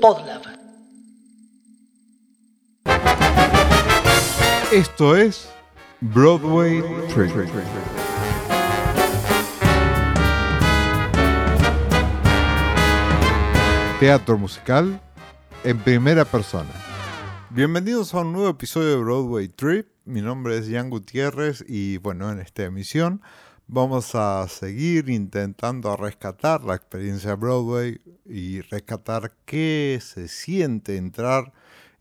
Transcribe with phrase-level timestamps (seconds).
[0.00, 0.42] Podlab.
[4.72, 5.48] Esto es
[6.00, 6.82] Broadway
[7.14, 7.32] Trip.
[14.00, 15.00] Teatro musical
[15.62, 16.70] en primera persona.
[17.50, 19.88] Bienvenidos a un nuevo episodio de Broadway Trip.
[20.04, 23.22] Mi nombre es Jan Gutiérrez y bueno, en esta emisión
[23.74, 31.52] vamos a seguir intentando rescatar la experiencia Broadway y rescatar qué se siente entrar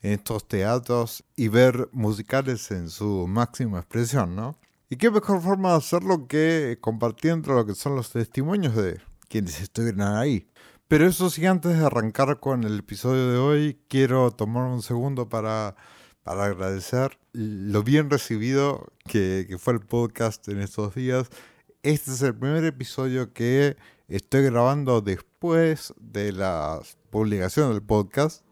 [0.04, 4.56] en estos teatros y ver musicales en su máxima expresión, ¿no?
[4.88, 9.60] Y qué mejor forma de hacerlo que compartiendo lo que son los testimonios de quienes
[9.60, 10.48] estuvieron ahí.
[10.88, 15.28] Pero eso sí, antes de arrancar con el episodio de hoy, quiero tomar un segundo
[15.28, 15.76] para,
[16.22, 21.32] para agradecer lo bien recibido que, que fue el podcast en estos días.
[21.84, 23.76] Este es el primer episodio que
[24.08, 28.46] estoy grabando después de la publicación del podcast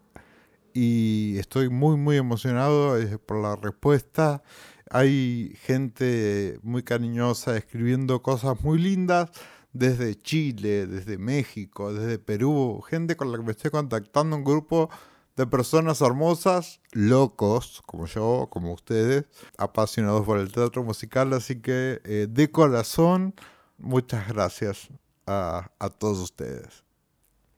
[0.74, 4.44] y estoy muy muy emocionado eh, por la respuesta.
[4.90, 9.30] Hay gente muy cariñosa escribiendo cosas muy lindas
[9.72, 14.90] desde Chile, desde México, desde Perú, gente con la que me estoy contactando, un grupo
[15.36, 19.26] de personas hermosas, locos, como yo, como ustedes,
[19.58, 23.34] apasionados por el teatro musical, así que eh, de corazón,
[23.78, 24.90] muchas gracias
[25.26, 26.84] a, a todos ustedes.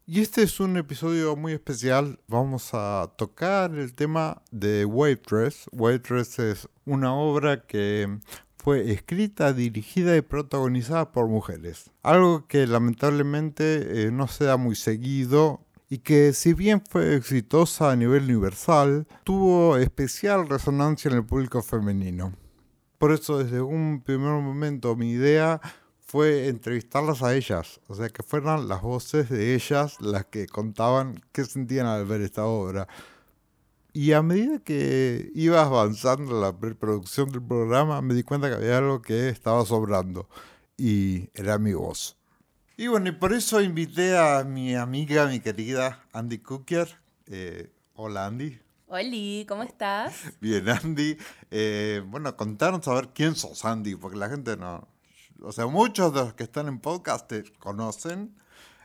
[0.06, 2.20] Y este es un episodio muy especial.
[2.28, 5.68] Vamos a tocar el tema de Waitress.
[5.72, 8.20] Waitress es una obra que
[8.58, 11.90] fue escrita, dirigida y protagonizada por mujeres.
[12.02, 15.63] Algo que lamentablemente eh, no se da muy seguido
[15.94, 21.62] y que si bien fue exitosa a nivel universal, tuvo especial resonancia en el público
[21.62, 22.34] femenino.
[22.98, 25.62] Por eso desde un primer momento mi idea
[26.00, 31.22] fue entrevistarlas a ellas, o sea, que fueran las voces de ellas las que contaban
[31.32, 32.88] qué sentían al ver esta obra.
[33.94, 38.80] Y a medida que iba avanzando la preproducción del programa, me di cuenta que había
[38.80, 40.28] algo que estaba sobrando,
[40.76, 42.18] y era mi voz.
[42.84, 46.86] Y bueno, y por eso invité a mi amiga, mi querida Andy Cooker.
[47.28, 48.60] Eh, hola Andy.
[48.88, 50.14] Hola, ¿cómo estás?
[50.42, 51.16] Bien, Andy.
[51.50, 54.86] Eh, bueno, contanos a ver quién sos, Andy, porque la gente no,
[55.42, 58.36] o sea, muchos de los que están en podcast te conocen.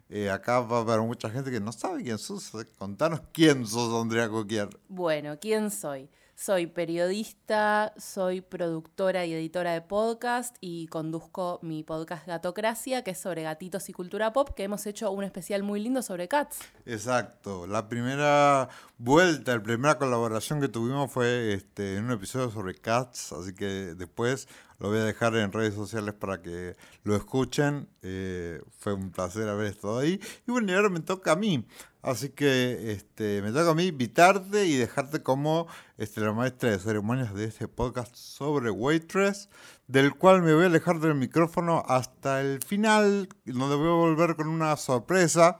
[0.08, 2.53] Eh, acá va a haber mucha gente que no sabe quién sos.
[2.78, 4.69] Contanos quién sos, Andrea Coquier.
[4.88, 6.08] Bueno, ¿quién soy?
[6.41, 13.19] Soy periodista, soy productora y editora de podcast y conduzco mi podcast Gatocracia, que es
[13.19, 16.60] sobre gatitos y cultura pop, que hemos hecho un especial muy lindo sobre cats.
[16.87, 17.66] Exacto.
[17.66, 18.69] La primera
[18.99, 23.97] vuelta, la primera colaboración que tuvimos fue este, en un episodio sobre cats, así que
[23.97, 24.47] después
[24.78, 27.88] lo voy a dejar en redes sociales para que lo escuchen.
[28.03, 30.20] Eh, fue un placer haber estado ahí.
[30.47, 31.66] Y bueno, y ahora me toca a mí.
[32.03, 35.66] Así que este, me toca a mí invitarte y dejarte como
[35.97, 39.48] este, la maestra de ceremonias de este podcast sobre Waitress,
[39.88, 44.37] del cual me voy a alejar del micrófono hasta el final, donde voy a volver
[44.37, 45.58] con una sorpresa.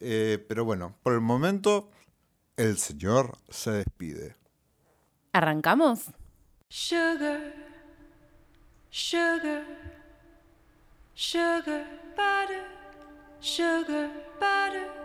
[0.00, 1.90] Eh, pero bueno, por el momento,
[2.56, 4.36] el señor se despide.
[5.32, 6.10] ¿Arrancamos?
[6.68, 7.64] Sugar.
[8.94, 9.64] sugar,
[11.16, 11.84] sugar,
[12.16, 12.64] butter,
[13.40, 14.08] sugar,
[14.38, 15.03] butter,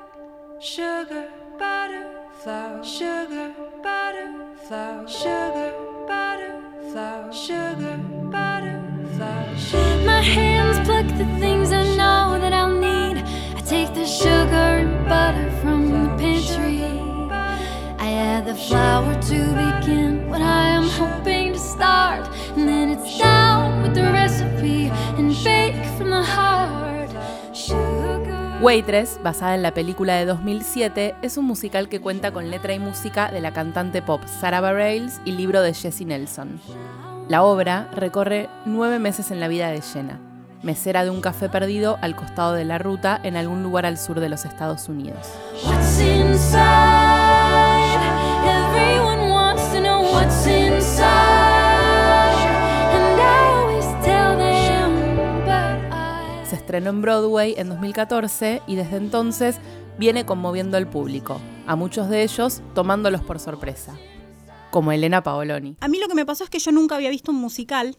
[0.61, 4.29] sugar, butter, flour, sugar, butter,
[4.67, 5.73] flour, sugar,
[6.05, 6.61] butter,
[6.91, 7.97] flour, sugar,
[8.29, 8.83] butter,
[9.15, 10.05] flour.
[10.05, 13.23] My hands pluck the things I know that I'll need.
[13.55, 16.83] I take the sugar and butter from the pantry.
[17.97, 22.27] I add the flour to begin what I am hoping to start,
[22.57, 23.39] and then it's down.
[28.61, 32.79] Waitress, basada en la película de 2007, es un musical que cuenta con letra y
[32.79, 36.59] música de la cantante pop Sarah Bareilles y libro de Jessie Nelson.
[37.29, 40.19] La obra recorre nueve meses en la vida de Jenna,
[40.61, 44.19] mesera de un café perdido al costado de la ruta en algún lugar al sur
[44.19, 45.25] de los Estados Unidos.
[56.69, 59.55] Estrenó en Broadway en 2014 y desde entonces
[59.97, 63.97] viene conmoviendo al público, a muchos de ellos tomándolos por sorpresa,
[64.69, 65.77] como Elena Paoloni.
[65.79, 67.97] A mí lo que me pasó es que yo nunca había visto un musical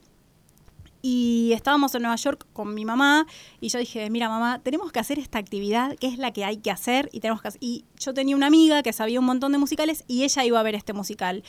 [1.03, 3.27] y estábamos en Nueva York con mi mamá
[3.61, 6.59] y yo dije, mira mamá, tenemos que hacer esta actividad, que es la que hay
[6.59, 10.05] que hacer y tenemos Y yo tenía una amiga que sabía un montón de musicales
[10.07, 11.43] y ella iba a ver este musical.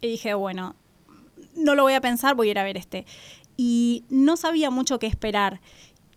[0.00, 0.76] Y dije, bueno,
[1.56, 3.04] no lo voy a pensar, voy a ir a ver este.
[3.56, 5.60] Y no sabía mucho qué esperar.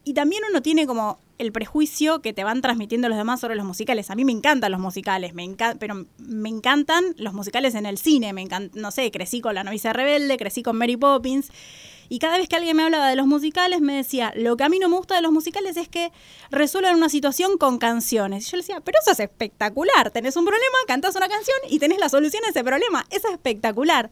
[0.04, 3.66] Y también uno tiene como el prejuicio que te van transmitiendo los demás sobre los
[3.66, 4.12] musicales.
[4.12, 8.32] A mí me encantan los musicales, me pero me encantan los musicales en el cine.
[8.34, 11.52] Me no sé, crecí con La novicia rebelde, crecí con Mary Poppins.
[12.10, 14.70] Y cada vez que alguien me hablaba de los musicales, me decía, lo que a
[14.70, 16.12] mí no me gusta de los musicales es que
[16.50, 18.46] resuelven una situación con canciones.
[18.46, 20.12] Y yo le decía, pero eso es espectacular.
[20.12, 23.06] Tenés un problema, cantás una canción y tenés la solución a ese problema.
[23.10, 24.12] Eso es espectacular.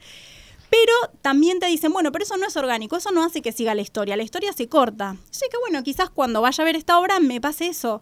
[0.69, 3.75] Pero también te dicen, bueno, pero eso no es orgánico, eso no hace que siga
[3.75, 5.15] la historia, la historia se corta.
[5.31, 8.01] Yo que bueno, quizás cuando vaya a ver esta obra me pase eso.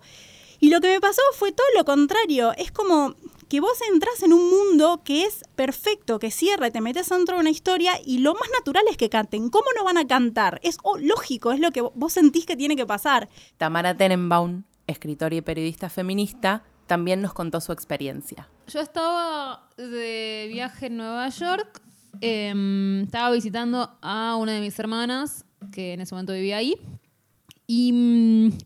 [0.60, 3.16] Y lo que me pasó fue todo lo contrario, es como
[3.48, 7.36] que vos entras en un mundo que es perfecto, que cierra y te metes dentro
[7.36, 9.50] de una historia y lo más natural es que canten.
[9.50, 10.60] ¿Cómo no van a cantar?
[10.64, 13.30] Es oh, lógico, es lo que vos sentís que tiene que pasar.
[13.58, 18.50] Tamara Tenenbaum, escritora y periodista feminista, también nos contó su experiencia.
[18.68, 21.82] Yo estaba de viaje en Nueva York.
[22.22, 26.76] Em, estaba visitando a una de mis hermanas, que en ese momento vivía ahí.
[27.66, 27.92] Y.
[27.92, 28.58] mm,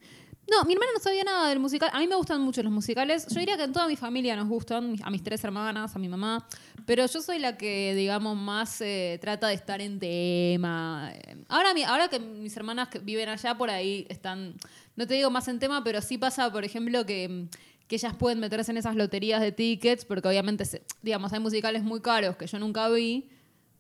[0.52, 1.90] no, mi hermana no sabía nada del musical.
[1.94, 3.26] A mí me gustan mucho los musicales.
[3.28, 6.10] Yo diría que en toda mi familia nos gustan, a mis tres hermanas, a mi
[6.10, 6.46] mamá.
[6.86, 11.10] Pero yo soy la que, digamos, más eh, trata de estar en tema.
[11.14, 14.56] Eh, Ahora, ahora que mis hermanas que viven allá por ahí están,
[14.98, 17.48] no te digo más en tema, pero sí pasa, por ejemplo, que, mm,
[17.92, 21.84] que ellas pueden meterse en esas loterías de tickets, porque obviamente, se- digamos, hay musicales
[21.84, 23.28] muy caros que yo nunca vi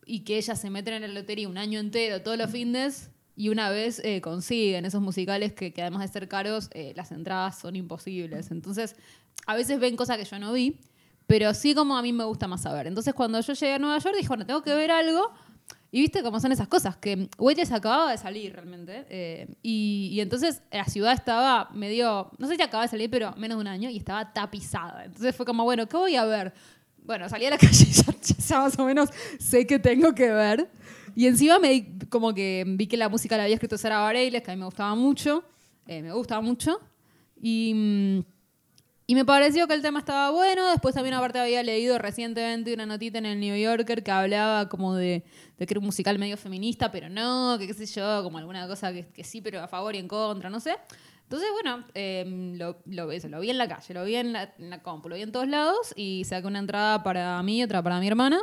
[0.05, 3.47] y que ellas se meten en la lotería un año entero, todos los fines, y
[3.47, 7.57] una vez eh, consiguen esos musicales que, que además de ser caros, eh, las entradas
[7.59, 8.51] son imposibles.
[8.51, 8.97] Entonces,
[9.47, 10.75] a veces ven cosas que yo no vi,
[11.25, 12.87] pero sí como a mí me gusta más saber.
[12.87, 15.31] Entonces, cuando yo llegué a Nueva York, dije, bueno, tengo que ver algo.
[15.93, 19.05] Y viste cómo son esas cosas, que Waitress acababa de salir realmente.
[19.09, 23.33] eh, y, y entonces la ciudad estaba medio, no sé si acababa de salir, pero
[23.35, 25.03] menos de un año, y estaba tapizada.
[25.03, 26.53] Entonces fue como, bueno, ¿qué voy a ver?
[27.03, 28.05] Bueno, salí a la calle y ya,
[28.47, 29.09] ya más o menos
[29.39, 30.69] sé que tengo que ver.
[31.13, 34.41] Y encima me di- como que vi que la música la había escrito Sara Bareilles,
[34.43, 35.43] que a mí me gustaba mucho.
[35.87, 36.79] eh, me gustaba mucho.
[37.41, 38.19] Y, mm,
[39.11, 40.71] y me pareció que el tema estaba bueno.
[40.71, 44.95] Después también aparte había leído recientemente una notita en el New Yorker que hablaba como
[44.95, 45.25] de,
[45.57, 48.93] que era un musical medio feminista, pero no, que qué sé yo, como alguna cosa
[48.93, 50.77] que, sí, pero a favor y en contra, no sé.
[51.23, 55.09] Entonces, bueno, eh, lo, lo, vi en la calle, lo vi en la, en compu,
[55.09, 58.39] lo vi en todos lados y saqué una entrada para mí, otra para mi hermana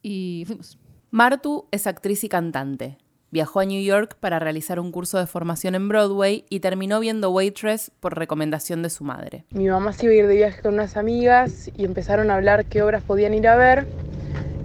[0.00, 0.78] y fuimos.
[1.10, 2.96] Martu es actriz y cantante.
[3.32, 7.30] Viajó a New York para realizar un curso de formación en Broadway y terminó viendo
[7.30, 9.46] Waitress por recomendación de su madre.
[9.52, 12.66] Mi mamá se iba a ir de viaje con unas amigas y empezaron a hablar
[12.66, 13.86] qué obras podían ir a ver.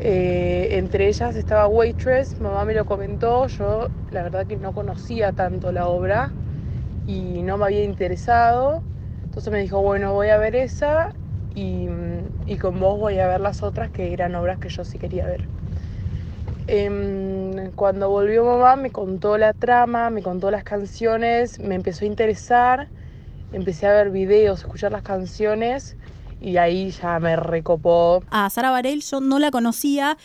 [0.01, 5.31] Eh, entre ellas estaba Waitress, mamá me lo comentó, yo la verdad que no conocía
[5.31, 6.33] tanto la obra
[7.07, 8.81] y no me había interesado.
[9.23, 11.13] Entonces me dijo, bueno, voy a ver esa
[11.55, 11.87] y,
[12.45, 15.25] y con vos voy a ver las otras que eran obras que yo sí quería
[15.25, 15.47] ver.
[16.67, 22.07] Em, cuando volvió mamá me contó la trama, me contó las canciones, me empezó a
[22.07, 22.89] interesar,
[23.53, 25.95] empecé a ver videos, escuchar las canciones
[26.41, 28.21] y ahí ya me recopó.
[28.29, 30.17] A Sara Bareil yo no la conocía.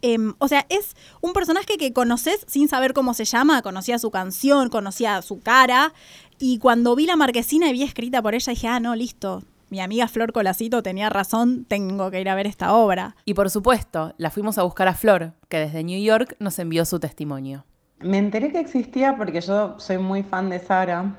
[0.00, 4.12] em, o sea, es un personaje que conoces sin saber cómo se llama, conocía su
[4.12, 5.92] canción, conocía su cara.
[6.38, 9.42] Y cuando vi la marquesina y vi escrita por ella, dije, ah, no, listo.
[9.70, 13.16] Mi amiga Flor Colacito tenía razón, tengo que ir a ver esta obra.
[13.26, 16.86] Y por supuesto, la fuimos a buscar a Flor, que desde New York nos envió
[16.86, 17.64] su testimonio.
[18.00, 21.16] Me enteré que existía porque yo soy muy fan de Sara.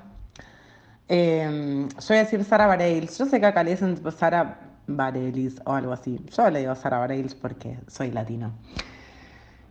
[1.08, 3.18] Eh, yo voy a decir Sara Bareilles.
[3.20, 6.20] Yo sé que acá le dicen tipo Sara Bareilles o algo así.
[6.36, 8.52] Yo le digo Sara Bareilles porque soy latino.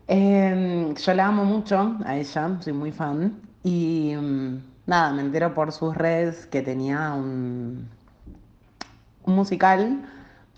[0.07, 3.41] Eh, yo la amo mucho a ella, soy muy fan.
[3.65, 7.89] Y mm, nada, me entero por sus redes que tenía un,
[9.29, 10.01] un musical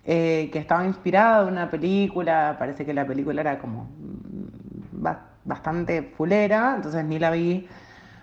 [0.04, 2.56] eh, que estaba inspirado en una película.
[2.58, 7.66] Parece que la película era como mm, ba- bastante fulera, entonces ni la vi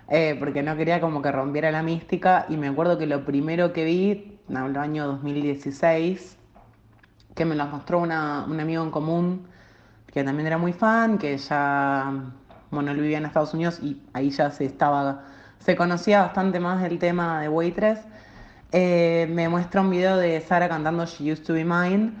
[0.08, 2.46] eh, porque no quería como que rompiera la mística.
[2.48, 6.36] Y me acuerdo que lo primero que vi, en el año 2016,
[7.34, 9.46] que me lo mostró una- un amigo en común
[10.12, 12.10] que también era muy fan, que ya,
[12.70, 15.24] bueno, vivía en Estados Unidos y ahí ya se estaba,
[15.58, 18.00] se conocía bastante más del tema de Waitress.
[18.72, 22.12] Eh, me muestra un video de Sara cantando She Used to Be Mine.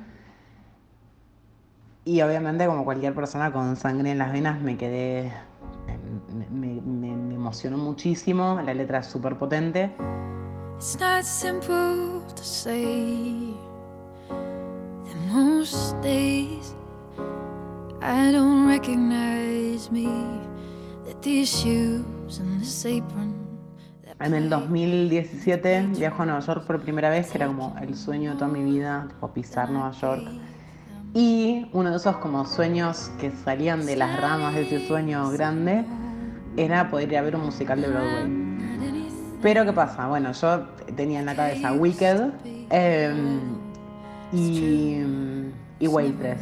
[2.04, 5.32] Y obviamente, como cualquier persona con sangre en las venas, me quedé.
[6.50, 8.60] Me, me- me- emocionó muchísimo.
[8.64, 9.94] La letra es súper potente.
[10.76, 13.54] It's not simple to say
[14.08, 16.74] that most days
[18.00, 20.06] I don't recognize me,
[21.04, 23.37] that these shoes and this apron.
[24.20, 27.94] En el play 2017 viajo a Nueva York por primera vez, que era como el
[27.94, 30.22] sueño de toda mi vida, tipo pisar Nueva York.
[31.14, 35.84] Y uno de esos como sueños que salían de las ramas de ese sueño grande
[36.56, 38.48] era poder ir ver un musical de Broadway.
[39.40, 40.08] Pero ¿qué pasa?
[40.08, 42.30] Bueno, yo tenía en la cabeza Wicked
[42.70, 43.40] em,
[44.32, 45.00] y,
[45.78, 46.40] y Waitress.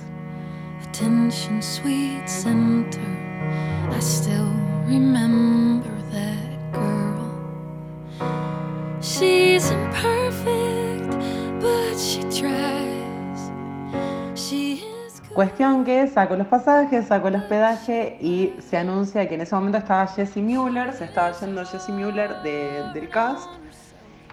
[15.37, 19.77] Cuestión que saco los pasajes, saco el hospedaje y se anuncia que en ese momento
[19.77, 23.47] estaba Jesse Mueller, se estaba yendo Jesse Mueller de- del cast.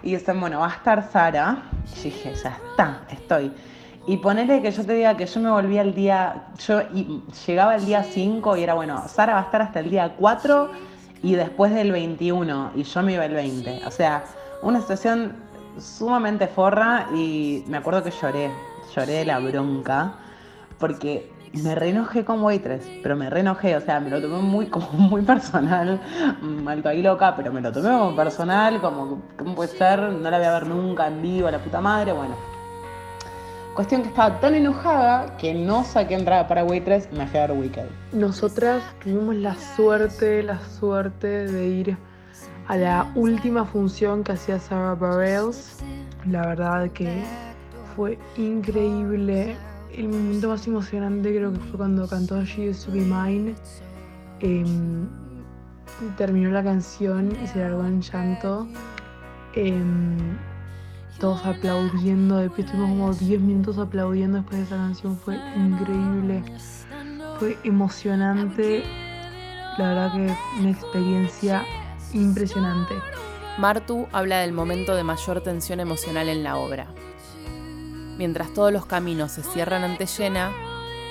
[0.02, 1.62] Y dicen, bueno, va a estar Sara.
[1.98, 3.52] Y dije, ya está, estoy.
[4.06, 6.80] Y ponele que yo te diga que yo me volví al día, yo
[7.46, 10.70] llegaba el día 5 y era, bueno, Sara va a estar hasta el día 4
[11.22, 13.82] y después del 21 y yo me iba el 20.
[13.86, 14.24] O sea,
[14.62, 15.36] una situación
[15.78, 18.50] sumamente forra y me acuerdo que lloré,
[18.94, 20.14] lloré de la bronca
[20.78, 21.30] porque
[21.62, 25.22] me reenojé con Waitress, pero me reenojé, o sea, me lo tomé muy como muy
[25.22, 26.00] personal,
[26.40, 30.00] mal ahí loca, pero me lo tomé como personal, como, ¿cómo puede ser?
[30.00, 32.34] No la voy a ver nunca en vivo, la puta madre, bueno.
[33.74, 37.58] Cuestión que estaba tan enojada que no saqué entrada para Waitress, me fui a ver
[37.58, 37.86] Wicked.
[38.12, 41.96] Nosotras tuvimos la suerte, la suerte de ir
[42.68, 45.78] a la última función que hacía Sarah Bareilles.
[46.30, 47.24] La verdad que
[47.96, 49.56] fue increíble.
[49.96, 53.54] El momento más emocionante creo que fue cuando cantó She Used to Be Mine.
[54.40, 55.06] Em,
[56.16, 58.66] terminó la canción y se largó en llanto.
[59.54, 60.36] Em,
[61.20, 66.42] todos aplaudiendo, de pie estuvimos como 10 minutos aplaudiendo después de esa canción, fue increíble.
[67.38, 68.82] Fue emocionante,
[69.78, 71.64] la verdad que una experiencia
[72.12, 72.94] impresionante.
[73.58, 76.88] Martu habla del momento de mayor tensión emocional en la obra.
[78.18, 80.52] Mientras todos los caminos se cierran ante Jenna,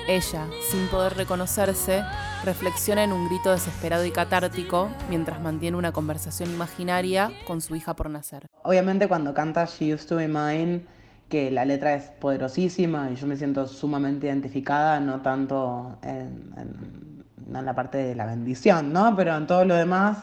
[0.08, 2.02] ella, sin poder reconocerse,
[2.44, 7.94] reflexiona en un grito desesperado y catártico mientras mantiene una conversación imaginaria con su hija
[7.94, 8.46] por nacer.
[8.62, 10.86] Obviamente cuando canta She Used to Be Mine,
[11.28, 17.64] que la letra es poderosísima y yo me siento sumamente identificada, no tanto en, en
[17.64, 19.14] la parte de la bendición, ¿no?
[19.16, 20.18] Pero en todo lo demás,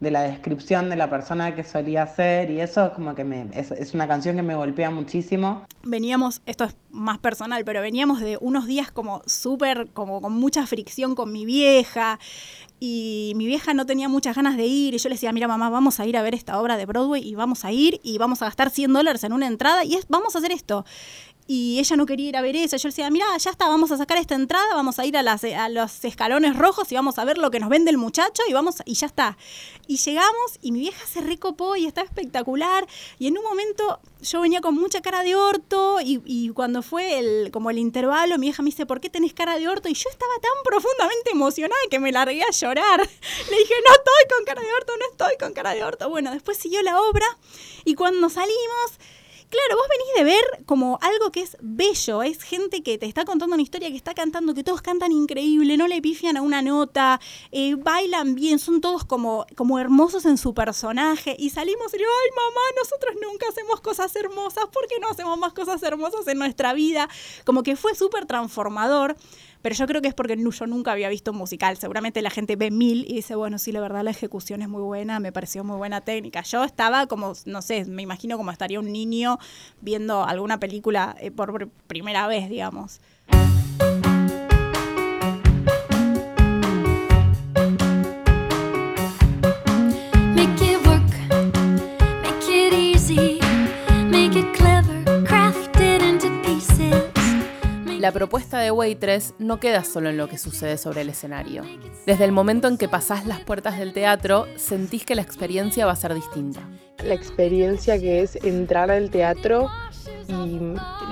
[0.00, 3.92] de la descripción de la persona que solía ser y eso como que me, es,
[3.92, 5.66] una canción que me golpea muchísimo.
[5.82, 10.66] veníamos, esto es más personal, pero veníamos de unos días como súper, como con mucha
[10.66, 12.18] fricción con mi vieja.
[12.82, 14.94] Y mi vieja no tenía muchas ganas de ir.
[14.94, 17.22] Y yo le decía, mira mamá, vamos a ir a ver esta obra de Broadway
[17.22, 20.06] y vamos a ir y vamos a gastar 100 dólares en una entrada y es,
[20.08, 20.86] vamos a hacer esto.
[21.52, 22.76] Y ella no quería ir a ver eso.
[22.76, 25.22] Yo le decía, mira, ya está, vamos a sacar esta entrada, vamos a ir a,
[25.24, 28.44] las, a los escalones rojos y vamos a ver lo que nos vende el muchacho
[28.48, 29.36] y vamos y ya está.
[29.88, 32.86] Y llegamos y mi vieja se recopó y estaba espectacular.
[33.18, 37.18] Y en un momento yo venía con mucha cara de orto y, y cuando fue
[37.18, 39.88] el, como el intervalo, mi vieja me dice, ¿por qué tenés cara de orto?
[39.88, 43.00] Y yo estaba tan profundamente emocionada que me largué a llorar.
[43.50, 46.08] Le dije, no estoy con cara de orto, no estoy con cara de orto.
[46.08, 47.26] Bueno, después siguió la obra
[47.84, 49.00] y cuando salimos...
[49.50, 53.24] Claro, vos venís de ver como algo que es bello, es gente que te está
[53.24, 56.62] contando una historia, que está cantando, que todos cantan increíble, no le pifian a una
[56.62, 61.34] nota, eh, bailan bien, son todos como, como hermosos en su personaje.
[61.36, 65.36] Y salimos y digo, ay mamá, nosotros nunca hacemos cosas hermosas, ¿por qué no hacemos
[65.36, 67.08] más cosas hermosas en nuestra vida?
[67.44, 69.16] Como que fue súper transformador.
[69.62, 71.76] Pero yo creo que es porque yo nunca había visto un musical.
[71.76, 74.82] Seguramente la gente ve mil y dice, bueno, sí, la verdad la ejecución es muy
[74.82, 76.42] buena, me pareció muy buena técnica.
[76.42, 79.38] Yo estaba como, no sé, me imagino como estaría un niño
[79.80, 83.00] viendo alguna película eh, por pr- primera vez, digamos.
[98.00, 101.64] La propuesta de Waitress no queda solo en lo que sucede sobre el escenario.
[102.06, 105.92] Desde el momento en que pasás las puertas del teatro, sentís que la experiencia va
[105.92, 106.66] a ser distinta.
[107.04, 109.68] La experiencia que es entrar al teatro
[110.28, 110.60] y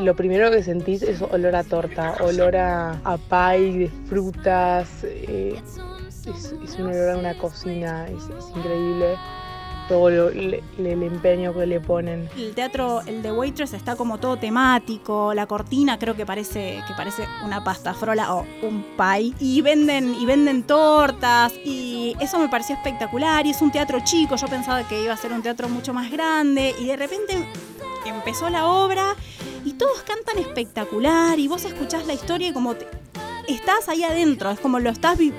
[0.02, 3.18] lo primero que sentís es olor a torta, olor a, a
[3.52, 5.61] de frutas, eh,
[6.25, 9.14] es, es un olor a una cocina, es increíble
[9.88, 12.28] todo el empeño que le ponen.
[12.37, 15.33] El teatro, el de Waitress, está como todo temático.
[15.35, 19.33] La cortina creo que parece, que parece una pasta frola o un pie.
[19.40, 21.52] Y venden, y venden tortas.
[21.64, 23.47] Y eso me pareció espectacular.
[23.47, 24.37] Y es un teatro chico.
[24.37, 26.75] Yo pensaba que iba a ser un teatro mucho más grande.
[26.78, 27.45] Y de repente
[28.04, 29.14] empezó la obra.
[29.64, 31.38] Y todos cantan espectacular.
[31.38, 32.87] Y vos escuchás la historia y como te-
[33.49, 34.50] estás ahí adentro.
[34.50, 35.33] Es como lo estás vi-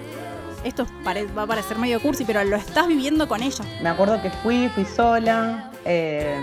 [0.63, 0.85] Esto
[1.37, 3.61] va a parecer medio cursi, pero lo estás viviendo con ellos.
[3.81, 5.71] Me acuerdo que fui, fui sola.
[5.85, 6.35] eh,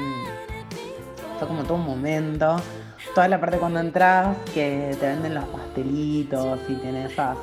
[1.38, 2.56] fue como todo un momento.
[3.14, 7.36] Toda la parte cuando entras, que te venden los pastelitos y tiene esas,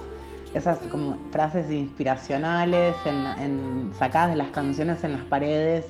[0.53, 5.85] esas como frases inspiracionales en- sacadas de las canciones en las paredes.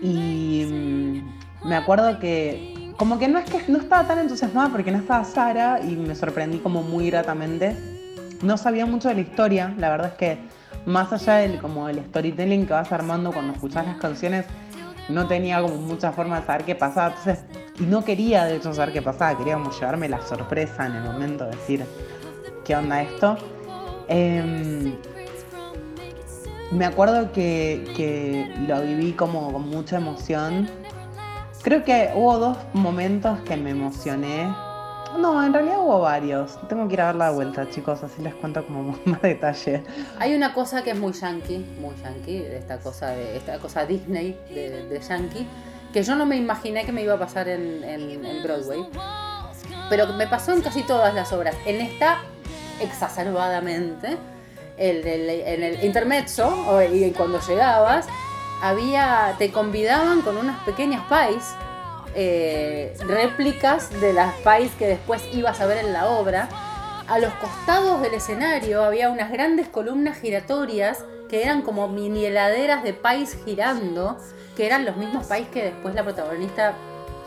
[0.00, 0.64] Y
[1.64, 4.98] mm, me acuerdo que como que no es que no estaba tan entusiasmada porque no
[4.98, 7.76] estaba Sara y me sorprendí como muy gratamente.
[8.42, 10.38] No sabía mucho de la historia, la verdad es que
[10.86, 14.46] más allá del como el storytelling que vas armando cuando escuchas las canciones,
[15.08, 17.08] no tenía como mucha forma de saber qué pasaba.
[17.08, 17.44] Entonces,
[17.80, 21.02] y no quería de hecho saber qué pasaba, quería como llevarme la sorpresa en el
[21.02, 21.84] momento de decir
[22.64, 23.36] qué onda esto.
[24.08, 24.94] Em,
[26.70, 30.68] me acuerdo que, que lo viví como con mucha emoción.
[31.62, 34.48] Creo que hubo dos momentos que me emocioné.
[35.16, 36.58] No, en realidad hubo varios.
[36.68, 39.82] Tengo que ir a dar la vuelta, chicos, así les cuento como más detalle.
[40.18, 44.38] Hay una cosa que es muy yankee, muy yankee, esta cosa, de esta cosa Disney
[44.50, 45.46] de, yankee,
[45.92, 48.84] que yo no me imaginé que me iba a pasar en, Broadway,
[49.88, 51.56] pero me pasó en casi todas las obras.
[51.64, 52.18] En esta,
[52.80, 54.16] exacerbadamente,
[54.76, 58.06] el, del- en el intermezzo, y cuando llegabas,
[58.62, 61.44] había, te convidaban con unas pequeñas pies,
[62.14, 66.48] eh, réplicas de las pies que después ibas a ver en la obra.
[67.06, 72.82] A los costados del escenario había unas grandes columnas giratorias que eran como mini heladeras
[72.82, 74.18] de pies girando,
[74.56, 76.74] que eran los mismos pies que después la protagonista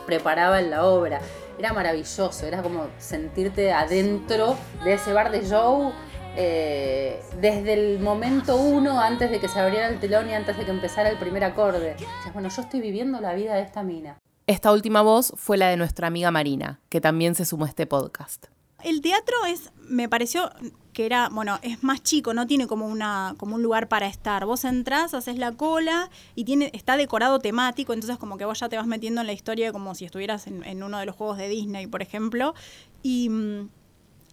[0.06, 1.20] preparaba en la obra.
[1.58, 5.92] Era maravilloso, era como sentirte adentro de ese bar de Joe
[6.36, 10.64] eh, desde el momento uno, antes de que se abriera el telón y antes de
[10.64, 11.96] que empezara el primer acorde.
[12.32, 14.18] Bueno, yo estoy viviendo la vida de esta mina.
[14.46, 17.86] Esta última voz fue la de nuestra amiga Marina, que también se sumó a este
[17.86, 18.46] podcast.
[18.82, 20.50] El teatro es, me pareció
[20.92, 24.44] que era, bueno, es más chico, no tiene como una, como un lugar para estar.
[24.44, 28.68] Vos entrás, haces la cola y tiene, está decorado temático, entonces como que vos ya
[28.68, 31.48] te vas metiendo en la historia como si estuvieras en, uno de los juegos de
[31.48, 32.54] Disney, por ejemplo.
[33.04, 33.30] Y,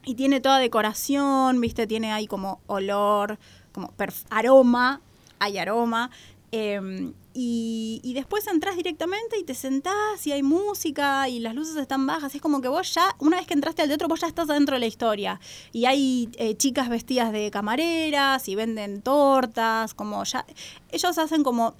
[0.03, 3.37] y tiene toda decoración, viste, tiene ahí como olor,
[3.71, 3.93] como
[4.31, 5.01] aroma,
[5.37, 6.09] hay aroma.
[6.51, 11.75] Eh, y, y después entras directamente y te sentás y hay música y las luces
[11.75, 12.35] están bajas.
[12.35, 14.75] Es como que vos ya, una vez que entraste al teatro, vos ya estás dentro
[14.75, 15.39] de la historia.
[15.71, 20.45] Y hay eh, chicas vestidas de camareras y venden tortas, como ya.
[20.91, 21.75] Ellos hacen como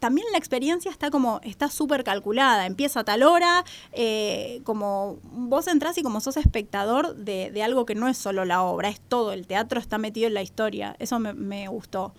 [0.00, 5.66] también la experiencia está como, está súper calculada, empieza a tal hora, eh, como vos
[5.66, 9.00] entrás y como sos espectador de, de algo que no es solo la obra, es
[9.00, 12.14] todo, el teatro está metido en la historia, eso me, me gustó.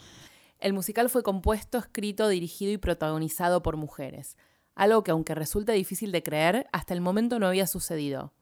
[0.60, 4.38] El musical fue compuesto, escrito, dirigido y protagonizado por mujeres,
[4.76, 8.34] algo que aunque resulte difícil de creer, hasta el momento no había sucedido.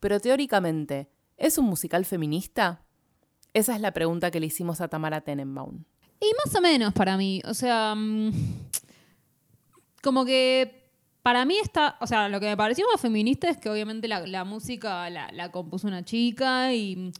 [0.00, 2.84] Pero teóricamente, ¿es un musical feminista?
[3.54, 5.84] Esa es la pregunta que le hicimos a Tamara Tenenbaum.
[6.20, 7.40] Y más o menos para mí.
[7.44, 8.32] O sea, mm,
[10.02, 10.90] como que
[11.22, 14.26] para mí está, o sea, lo que me pareció más feminista es que obviamente la,
[14.26, 17.12] la música la, la compuso una chica y,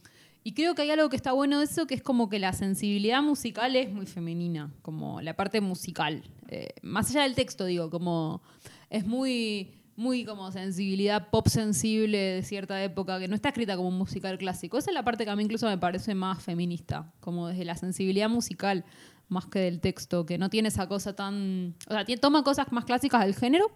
[0.43, 2.53] y creo que hay algo que está bueno de eso, que es como que la
[2.53, 6.23] sensibilidad musical es muy femenina, como la parte musical.
[6.49, 8.41] Eh, más allá del texto, digo, como
[8.89, 13.89] es muy muy como sensibilidad pop sensible de cierta época, que no está escrita como
[13.89, 14.77] un musical clásico.
[14.77, 17.75] Esa es la parte que a mí incluso me parece más feminista, como desde la
[17.75, 18.85] sensibilidad musical
[19.29, 21.75] más que del texto, que no tiene esa cosa tan...
[21.87, 23.71] O sea, toma cosas más clásicas del género,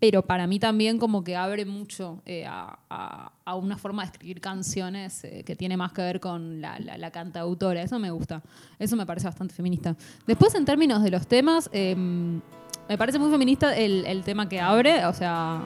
[0.00, 4.40] pero para mí también como que abre mucho eh, a, a- una forma de escribir
[4.40, 7.82] canciones eh, que tiene más que ver con la, la, cantautora.
[7.82, 8.42] Eso me gusta.
[8.78, 9.96] Eso me parece bastante feminista.
[10.26, 14.60] Después, en términos de los temas, eh, me parece muy feminista el, el tema que
[14.60, 15.06] abre.
[15.06, 15.62] O sea,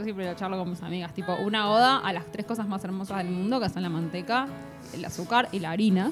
[0.00, 1.12] yo siempre lo charlo con mis amigas.
[1.12, 4.48] Tipo, una oda a las tres cosas más hermosas del mundo, que son la manteca,
[4.94, 6.10] el azúcar y la harina.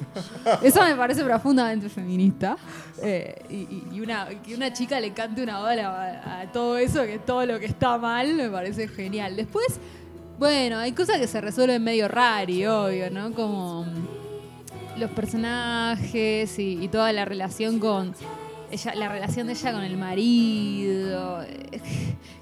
[0.62, 2.56] Eso me parece profundamente feminista.
[3.02, 7.46] Eh, y, una, que una chica le cante una oda a, todo eso, que todo
[7.46, 9.36] lo que está mal, me parece genial.
[9.36, 9.80] Después,
[10.38, 13.32] bueno, hay cosas que se resuelven medio rari, obvio, ¿no?
[13.32, 13.86] Como
[14.98, 18.14] los personajes y toda la relación con
[18.70, 21.80] ella, la relación de ella con el marido, eh,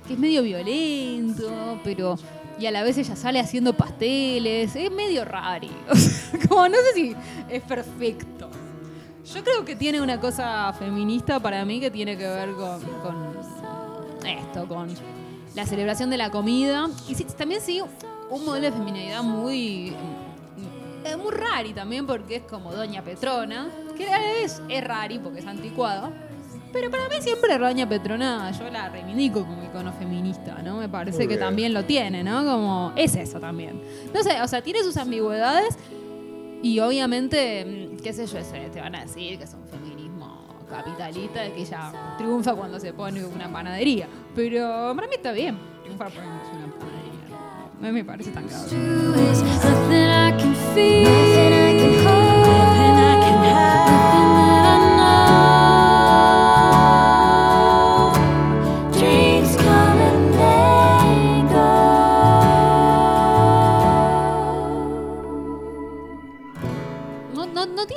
[0.07, 2.17] que es medio violento, pero
[2.59, 5.71] y a la vez ella sale haciendo pasteles, es medio rari.
[5.91, 7.17] O sea, como no sé si
[7.49, 8.49] es perfecto.
[9.35, 14.27] Yo creo que tiene una cosa feminista para mí que tiene que ver con, con
[14.27, 14.89] esto, con
[15.55, 16.89] la celebración de la comida.
[17.09, 17.83] Y sí, también sí,
[18.31, 19.95] un modelo de feminidad muy,
[21.13, 24.07] eh, muy rari también, porque es como Doña Petrona, que
[24.43, 26.11] es, es rari porque es anticuada.
[26.73, 30.77] Pero para mí siempre Doña Petrona, yo la reivindico como icono feminista, ¿no?
[30.77, 31.41] Me parece Muy que bien.
[31.41, 32.45] también lo tiene, ¿no?
[32.45, 33.81] Como es eso también.
[34.13, 35.77] No sé, o sea, tiene sus ambigüedades
[36.63, 38.39] y obviamente, mm, qué sé yo,
[38.73, 43.25] te van a decir que es un feminismo capitalista que ella triunfa cuando se pone
[43.25, 44.09] una panadería.
[44.35, 46.96] Pero para mí está bien triunfar poniéndose una panadería.
[47.81, 48.47] No me parece tan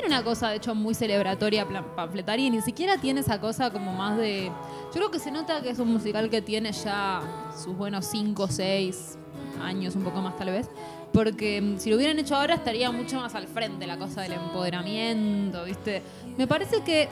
[0.10, 3.94] una cosa, de hecho, muy celebratoria, plan- panfletaria, y ni siquiera tiene esa cosa como
[3.94, 4.46] más de...
[4.46, 7.22] Yo creo que se nota que es un musical que tiene ya
[7.56, 9.19] sus buenos 5 o 6
[9.62, 10.70] años, un poco más tal vez,
[11.14, 14.34] porque mm, si lo hubieran hecho ahora estaría mucho más al frente la cosa del
[14.34, 16.02] empoderamiento, ¿viste?
[16.38, 17.08] Me parece que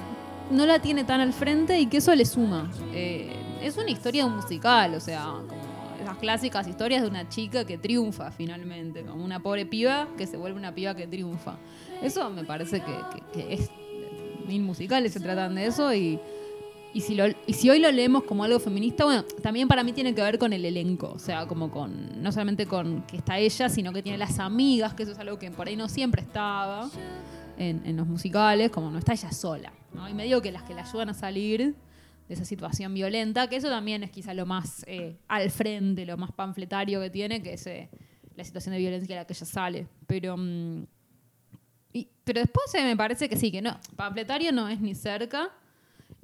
[0.51, 2.71] no la tiene tan al frente y que eso le suma.
[2.93, 5.62] Eh, es una historia musical, o sea, como
[6.01, 10.38] esas clásicas historias de una chica que triunfa finalmente, como una pobre piba que se
[10.38, 11.57] vuelve una piba que triunfa.
[12.01, 13.69] Eso me parece que, que- que es.
[14.47, 16.17] Mil musicales se tratan de eso y.
[16.97, 20.39] Y si, hoy lo leemos como algo feminista, bueno, también para mí tiene que ver
[20.39, 24.01] con el elenco, o sea, como con, no solamente con que está ella, sino que
[24.01, 26.89] tiene las amigas, que eso es algo que por ahí no siempre estaba
[27.60, 29.71] en, los musicales, como no está ella sola.
[30.10, 31.75] Y medio que las que la ayudan a salir
[32.27, 36.17] de esa situación violenta, que eso también es quizá lo más eh, al frente, lo
[36.17, 37.91] más panfletario que tiene, que es eh,
[38.36, 39.88] la situación de violencia de la que ella sale.
[40.07, 40.88] Pero, mm,
[42.23, 45.51] pero después eh, me parece que sí, que no, panfletario no es ni cerca.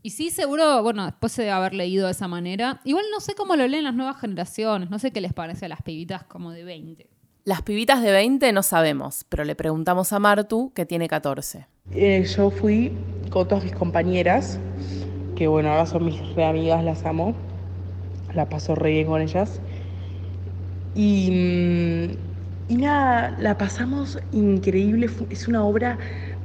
[0.05, 3.55] Y sí, seguro, bueno, después de haber leído de esa manera, igual no sé cómo
[3.55, 6.65] lo leen las nuevas generaciones, no sé qué les parece a las pibitas como de
[6.65, 7.07] 20.
[7.45, 11.67] Las pibitas de 20 no sabemos, pero le preguntamos a Martu, que tiene 14.
[11.91, 12.91] Eh, yo fui
[13.29, 14.59] con todas mis compañeras,
[15.37, 17.33] que bueno, ahora son mis re amigas, las amo.
[18.33, 19.61] La paso re bien con ellas.
[20.95, 25.09] Y, mm, y nada, la pasamos increíble.
[25.29, 25.97] Es una obra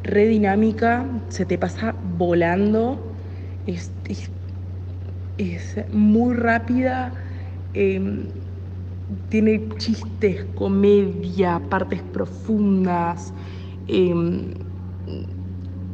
[0.04, 3.07] re dinámica, se te pasa volando.
[3.68, 4.30] Es, es-
[5.38, 7.12] es muy rápida.
[7.74, 8.24] em,
[9.28, 13.32] tiene chistes, comedia, partes profundas.
[13.86, 14.52] em,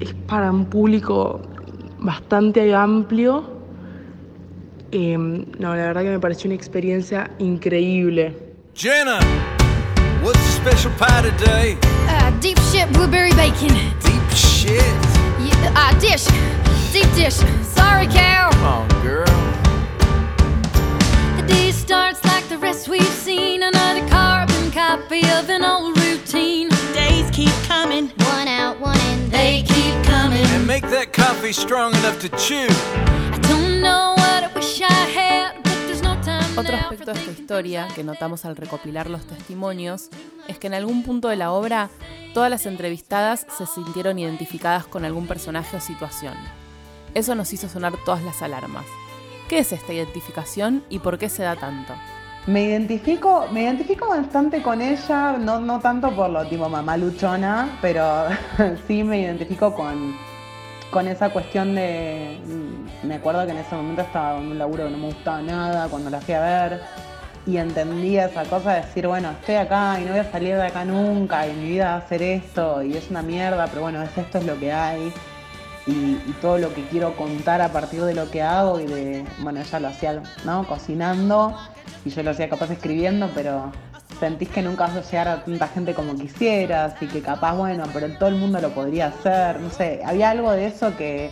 [0.01, 1.41] es para un público
[2.01, 3.45] bastante amplio.
[4.93, 8.35] Em, no, la verdad que me pareció una experiencia increíble.
[8.75, 9.19] Jenna,
[10.25, 11.77] what's the special pie today?
[12.09, 13.75] Uh, deep shit blueberry bacon.
[14.05, 14.81] Deep shit.
[15.41, 16.27] Yeah, uh, dish.
[16.93, 17.41] Deep dish.
[17.95, 18.51] Sorry, cow.
[18.51, 19.25] Come on, girl.
[21.37, 23.63] The day starts like the rest we've seen.
[23.63, 26.71] Another carbon copy of an old routine.
[26.93, 28.09] Days keep coming.
[28.35, 29.31] One out, one in.
[29.31, 30.45] They keep coming.
[30.57, 32.67] And make that coffee strong enough to chew.
[33.33, 37.21] I don't know what I wish I had, but there's no time Otro aspecto de
[37.21, 40.11] esta historia que notamos al recopilar los testimonios
[40.49, 41.91] es que en algún punto de la obra
[42.33, 46.35] todas las entrevistadas se sintieron identificadas con algún personaje o situación.
[47.15, 48.85] Eso nos hizo sonar todas las alarmas.
[49.49, 51.93] ¿Qué es esta identificación y por qué se da tanto?
[52.47, 57.79] Me identifico, me identifico bastante con ella, no, no tanto por lo tipo mamá luchona,
[57.81, 58.27] pero
[58.87, 60.15] sí me identifico con,
[60.91, 62.41] con esa cuestión de.
[62.45, 65.41] mm, Me acuerdo que en ese momento estaba en un laburo que no me gustaba
[65.41, 66.83] nada cuando la fui a ver
[67.47, 70.67] y entendí esa cosa de decir, bueno, estoy acá y no voy a salir de
[70.67, 74.03] acá nunca y mi vida va a ser esto y es una mierda, pero bueno,
[74.03, 75.13] es esto es lo que hay
[75.87, 79.25] y, y todo lo que quiero contar a partir de lo que hago y de,
[79.41, 80.67] bueno, ella lo hacía, ¿no?
[80.67, 81.57] Cocinando
[82.05, 83.73] y yo lo hacía capaz escribiendo, pero
[84.21, 87.85] sentís que nunca vas a llegar a tanta gente como quisieras y que capaz, bueno,
[87.93, 91.31] pero todo el mundo lo podría hacer, no sé, había algo de eso que,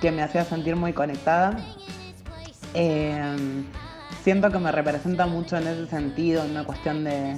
[0.00, 1.56] que me hacía sentir muy conectada.
[2.74, 3.36] Eh,
[4.24, 7.36] siento que me representa mucho en ese sentido, en una cuestión de,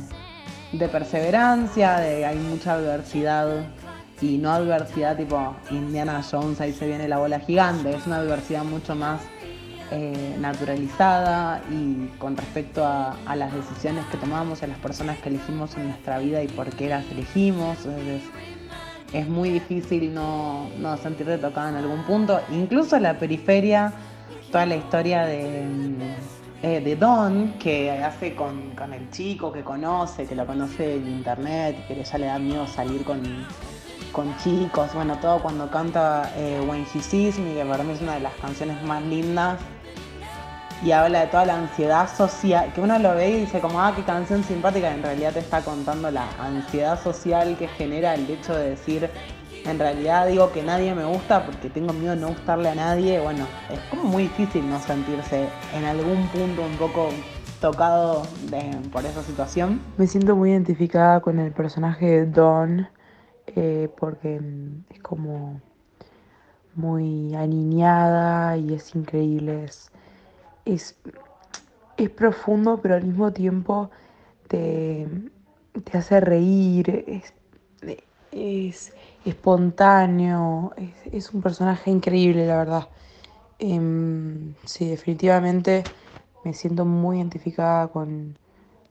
[0.73, 3.65] de perseverancia, de hay mucha adversidad
[4.25, 8.65] y no adversidad tipo Indiana Jones, ahí se viene la bola gigante, es una adversidad
[8.65, 9.21] mucho más
[9.91, 15.77] eh, naturalizada y con respecto a, las decisiones que tomamos, a las personas que elegimos
[15.77, 17.85] en nuestra vida y por qué las elegimos.
[17.85, 18.23] Es,
[19.13, 23.93] es muy difícil no, no sentirte tocada en algún punto, incluso la periferia,
[24.51, 25.67] toda la historia de,
[26.63, 31.09] eh, de Don, que hace con, con el chico que conoce, que lo conoce en
[31.09, 33.23] internet, que ya le da miedo salir con,
[34.15, 38.01] con chicos, bueno, todo cuando canta eh, When He Sees Me, que para mí es
[38.01, 39.59] una de las canciones más lindas,
[40.83, 43.93] y habla de toda la ansiedad social, que uno lo ve y dice como, ah,
[43.95, 48.55] qué canción simpática, en realidad te está contando la ansiedad social que genera el hecho
[48.55, 49.11] de decir,
[49.65, 53.19] en realidad digo que nadie me gusta porque tengo miedo de no gustarle a nadie,
[53.19, 57.09] bueno, es como muy difícil no sentirse en algún punto un poco
[57.61, 58.23] tocado
[58.93, 59.81] por esa situación.
[59.97, 62.89] Me siento muy identificada con el personaje de Don
[63.47, 64.41] eh, porque
[64.91, 65.61] es como
[66.75, 69.65] muy aniñada y es increíble.
[69.65, 69.91] Es,
[70.65, 70.97] es,
[71.97, 73.91] es profundo, pero al mismo tiempo
[74.49, 75.07] te,
[75.85, 77.35] te hace reír, es,
[78.33, 78.93] es
[79.25, 82.89] espontáneo, es, es un personaje increíble, la verdad.
[83.59, 85.85] Em, sí, definitivamente
[86.45, 88.37] me siento muy identificada con,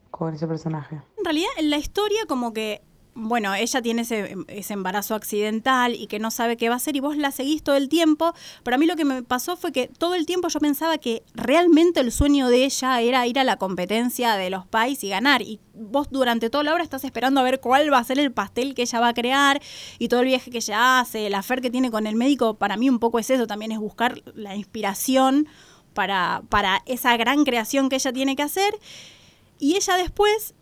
[0.10, 1.02] con ese personaje.
[1.18, 2.82] En realidad, en la historia como que,
[3.15, 6.99] bueno, ella tiene ese, embarazo accidental y que no sabe qué va a hacer y
[6.99, 9.88] vos la seguís todo el tiempo, pero a mí lo que me pasó fue que
[9.88, 13.58] todo el tiempo yo pensaba que realmente el sueño de ella era ir a la
[13.58, 15.41] competencia de los pais y ganar.
[15.41, 18.32] Y vos durante toda la obra estás esperando a ver cuál va a ser el
[18.32, 19.62] pastel que ella va a crear
[19.99, 22.78] y todo el viaje que ella hace, la fer que tiene con el médico, para
[22.78, 25.47] mí un poco es eso, también es buscar la inspiración
[25.93, 28.73] para, para esa gran creación que ella tiene que hacer.
[29.60, 30.56] Y ella después,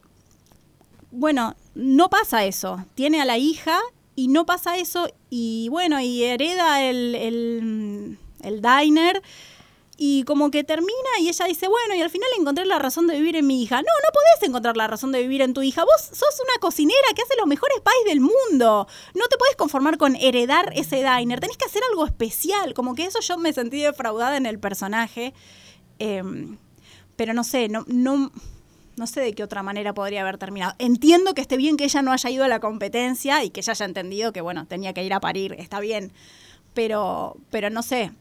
[1.11, 2.85] bueno, no pasa eso.
[2.95, 3.79] Tiene a la hija
[4.15, 5.07] y no pasa eso.
[5.29, 9.21] Y bueno, y hereda el, el, el diner.
[10.03, 13.15] Y como que termina y ella dice, bueno, y al final encontré la razón de
[13.17, 13.75] vivir en mi hija.
[13.75, 15.83] No, no podés encontrar la razón de vivir en tu hija.
[15.83, 18.87] Vos sos una cocinera que hace los mejores pies del mundo.
[19.13, 21.39] No te podés conformar con heredar ese diner.
[21.39, 22.73] Tenés que hacer algo especial.
[22.73, 25.35] Como que eso yo me sentí defraudada en el personaje.
[25.99, 26.57] Em,
[27.15, 28.31] pero no sé, no, no,
[28.97, 30.73] no sé de qué otra manera podría haber terminado.
[30.79, 33.71] Entiendo que esté bien que ella no haya ido a la competencia y que ella
[33.71, 36.11] haya entendido que, bueno, tenía que ir a parir, está bien.
[36.73, 38.11] Pero, pero no sé,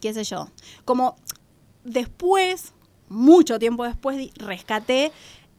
[0.00, 0.48] qué sé yo.
[0.84, 1.16] Como
[1.84, 2.72] después,
[3.08, 5.12] mucho tiempo después, rescaté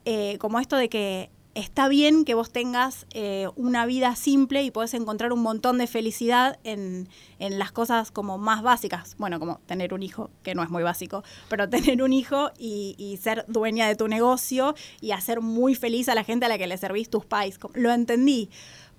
[0.06, 4.72] eh, como esto de que está bien que vos tengas eh, una vida simple y
[4.72, 7.10] podés encontrar un montón de felicidad en,
[7.40, 9.16] en las cosas como más básicas.
[9.18, 13.20] Bueno, como tener un hijo, que no es muy básico, pero tener un hijo y,
[13.22, 16.68] ser dueña de tu negocio y hacer muy feliz a la gente a la que
[16.68, 17.60] le servís tus pais.
[17.74, 18.50] Lo entendí.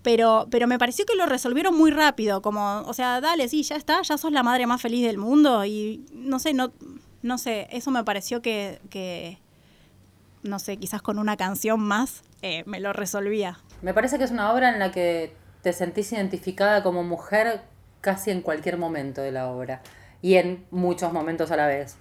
[0.03, 3.77] Pero, pero me pareció que lo resolvieron muy rápido, como, o sea, dale, sí, ya
[3.77, 6.73] está, ya sos la madre más feliz del mundo y no sé, no,
[7.23, 8.81] no sé, eso me pareció que
[10.43, 13.59] no sé, quizás con una canción más eh, me lo resolvía.
[13.83, 17.63] Me parece que es una obra en la que te sentís identificada como mujer
[18.01, 19.81] casi en cualquier momento de la obra
[20.21, 21.97] y en muchos momentos a la vez.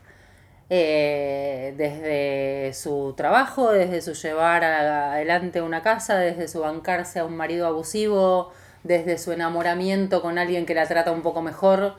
[0.74, 7.36] Eh, desde su trabajo, desde su llevar adelante una casa, desde su bancarse a un
[7.36, 11.96] marido abusivo, desde su enamoramiento con alguien que la trata un poco mejor,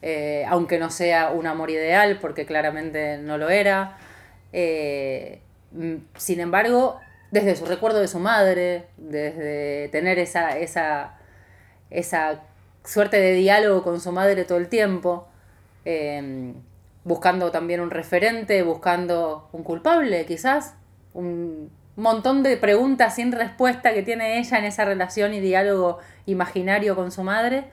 [0.00, 3.98] eh, aunque no sea un amor ideal, porque claramente no lo era.
[6.16, 11.18] Sin embargo, desde su recuerdo de su madre, desde tener esa, esa,
[11.90, 12.42] esa
[12.84, 15.28] suerte de diálogo con su madre todo el tiempo,
[15.84, 16.54] eh,
[17.04, 20.74] buscando también un referente, buscando un culpable quizás,
[21.12, 26.96] un montón de preguntas sin respuesta que tiene ella en esa relación y diálogo imaginario
[26.96, 27.64] con su madre.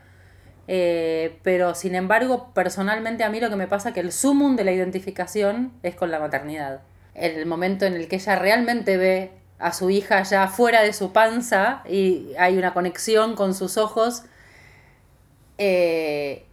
[0.68, 4.56] Eh, pero sin embargo, personalmente a mí lo que me pasa es que el sumum
[4.56, 6.82] de la identificación es con la maternidad.
[7.14, 11.12] El momento en el que ella realmente ve a su hija ya fuera de su
[11.14, 14.24] panza y hay una conexión con sus ojos
[15.58, 16.46] eh,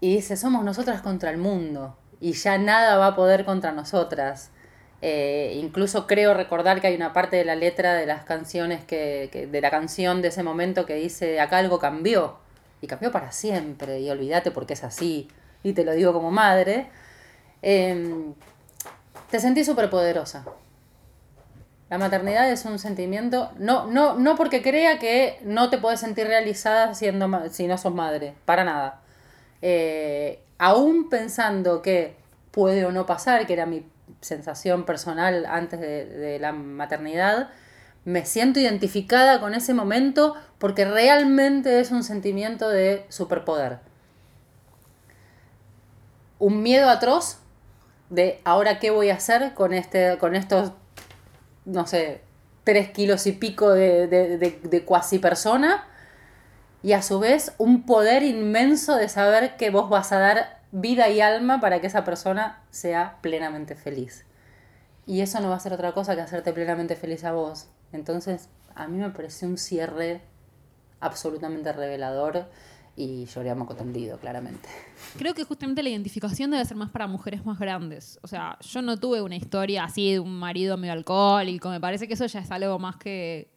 [0.00, 4.50] y dice, somos nosotras contra el mundo y ya nada va a poder contra nosotras.
[5.00, 9.28] Eh, incluso creo recordar que hay una parte de la letra de las canciones que,
[9.32, 12.36] que- de la canción de ese momento que dice acá algo cambió
[12.80, 15.26] y cambió para siempre y olvídate porque es así
[15.64, 16.86] y te lo digo como madre
[17.64, 18.34] Em,
[19.32, 20.44] te sentí súper poderosa
[21.90, 26.28] la maternidad es un sentimiento no no no porque crea que no te puedes sentir
[26.28, 29.00] realizada siendo si no sos madre para nada
[29.62, 32.16] eh, aún pensando que
[32.50, 33.84] puede o no pasar, que era mi
[34.20, 37.48] sensación personal antes de la maternidad,
[38.04, 43.78] me siento identificada con ese momento porque realmente es un sentimiento de superpoder.
[46.38, 47.38] Un miedo atroz
[48.12, 50.72] de ahora qué voy a hacer con, este, con estos,
[51.64, 52.20] no sé,
[52.62, 55.86] tres kilos y pico de, de, de, de cuasi persona
[56.82, 61.08] y a su vez un poder inmenso de saber que vos vas a dar vida
[61.08, 64.26] y alma para que esa persona sea plenamente feliz.
[65.06, 67.68] Y eso no va a ser otra cosa que hacerte plenamente feliz a vos.
[67.92, 70.20] Entonces, a mí me pareció un cierre
[71.00, 72.46] absolutamente revelador
[72.96, 74.68] y lloré a moco tendido, claramente.
[75.16, 78.18] Creo que justamente la identificación debe ser más para mujeres más grandes.
[78.22, 81.70] O sea, yo no tuve una historia así de un marido medio alcohólico.
[81.70, 83.50] Me parece que eso ya es algo más que,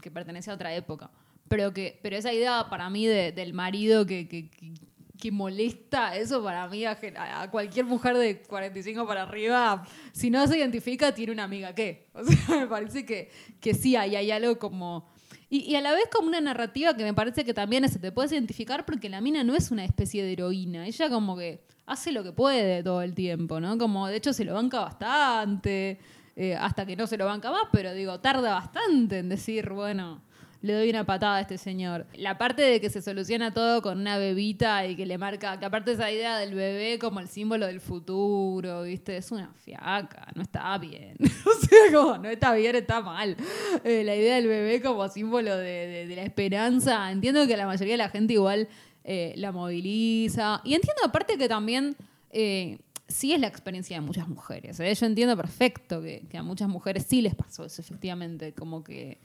[0.00, 1.10] que pertenece a otra época.
[1.48, 6.42] Pero, que, pero esa idea para mí de- del marido que, que, que- molesta, eso
[6.44, 6.96] para mí a,
[7.40, 12.06] a cualquier mujer de 45 para arriba, si no se identifica, tiene una amiga que.
[12.14, 13.30] O sea, me parece que,
[13.60, 15.08] que sí, ahí hay algo como
[15.50, 18.32] Y, a la vez como una narrativa que me parece que también se te puedes
[18.32, 20.86] identificar porque la mina no es una especie de heroína.
[20.86, 23.78] Ella como que hace lo que puede todo el tiempo, ¿no?
[23.78, 25.98] Como de hecho se lo banca bastante,
[26.36, 30.20] eh, hasta que no se lo banca más, pero digo, tarda bastante en decir, bueno,
[30.60, 32.06] le doy una patada a este señor.
[32.14, 35.64] La parte de que se soluciona todo con una bebita y que le marca, que
[35.64, 39.16] aparte esa idea del bebé como el símbolo del futuro, ¿viste?
[39.16, 41.16] Es una fiaca, no está bien.
[41.20, 43.36] o sea, como no está bien, está mal.
[43.84, 47.98] Eh, la idea del bebé como símbolo de, la esperanza, entiendo que la mayoría de
[47.98, 48.68] la gente igual
[49.04, 50.60] eh, la moviliza.
[50.64, 51.96] Y entiendo aparte que también...
[52.30, 52.78] eh,
[53.10, 54.78] Sí es la experiencia de muchas mujeres.
[54.80, 54.94] ¿eh?
[54.94, 58.52] Yo entiendo perfecto que, que a muchas mujeres sí les pasó eso, efectivamente.
[58.52, 59.18] Como que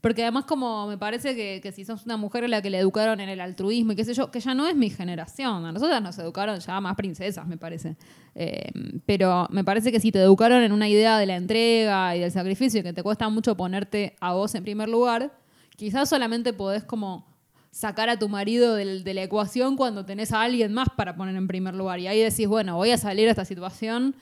[0.00, 2.78] porque además como me parece que, que si sos una mujer a la que le
[2.78, 5.72] educaron en el altruismo y qué sé yo, que ya no es mi generación, a
[5.72, 7.96] nosotras nos educaron ya más princesas, me parece.
[8.34, 8.70] Eh,
[9.06, 12.30] pero me parece que si te educaron en una idea de la entrega y del
[12.30, 15.32] sacrificio y que te cuesta mucho ponerte a vos en primer lugar,
[15.76, 17.26] quizás solamente podés como
[17.70, 21.46] sacar a tu marido de la ecuación cuando tenés a alguien más para poner en
[21.46, 21.98] primer lugar.
[22.00, 24.14] Y ahí decís, bueno, voy a salir de esta situación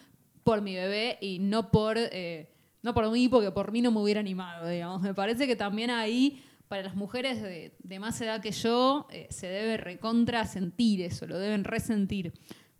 [0.44, 2.48] por mi bebé y no por, eh,
[2.82, 5.02] no por mí, porque por mí no me hubiera animado, digamos.
[5.02, 9.46] Me parece que también ahí, para las mujeres de, más edad que yo, eh, se
[9.46, 12.32] debe recontra sentir eso, lo deben resentir.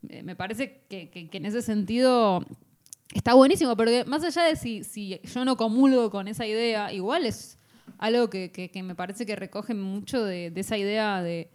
[0.08, 2.44] Eh, me parece que, en ese sentido
[3.14, 7.58] está buenísimo, porque más allá de si, yo no comulgo con esa idea, igual es
[7.98, 11.50] algo que, me parece que recoge mucho de esa idea de,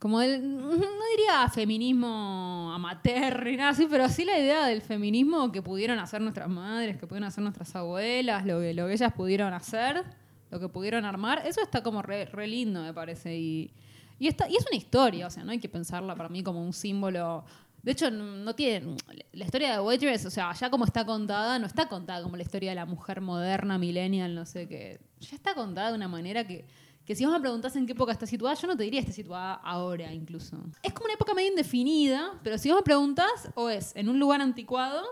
[0.00, 5.52] como del, no diría feminismo amateur ni nada así, pero sí la idea del feminismo
[5.52, 9.12] que pudieron hacer nuestras madres, que pudieron hacer nuestras abuelas, lo que, lo que ellas
[9.12, 10.02] pudieron hacer,
[10.50, 13.36] lo que pudieron armar, eso está como re, re lindo, me parece.
[13.36, 13.70] Y,
[14.18, 16.64] y, está, y es una historia, o sea, no hay que pensarla para mí como
[16.64, 17.44] un símbolo.
[17.82, 18.96] De hecho, no tiene.
[19.32, 22.42] La historia de Waitress, o sea, ya como está contada, no está contada como la
[22.42, 24.98] historia de la mujer moderna, millennial, no sé qué.
[25.20, 26.66] Ya está contada de una manera que,
[27.10, 29.10] que si vos me preguntás en qué época está situada, yo no te diría está
[29.10, 30.56] situada ahora incluso.
[30.80, 34.20] Es como una época medio indefinida, pero si vos me preguntás, o es en un
[34.20, 35.02] lugar anticuado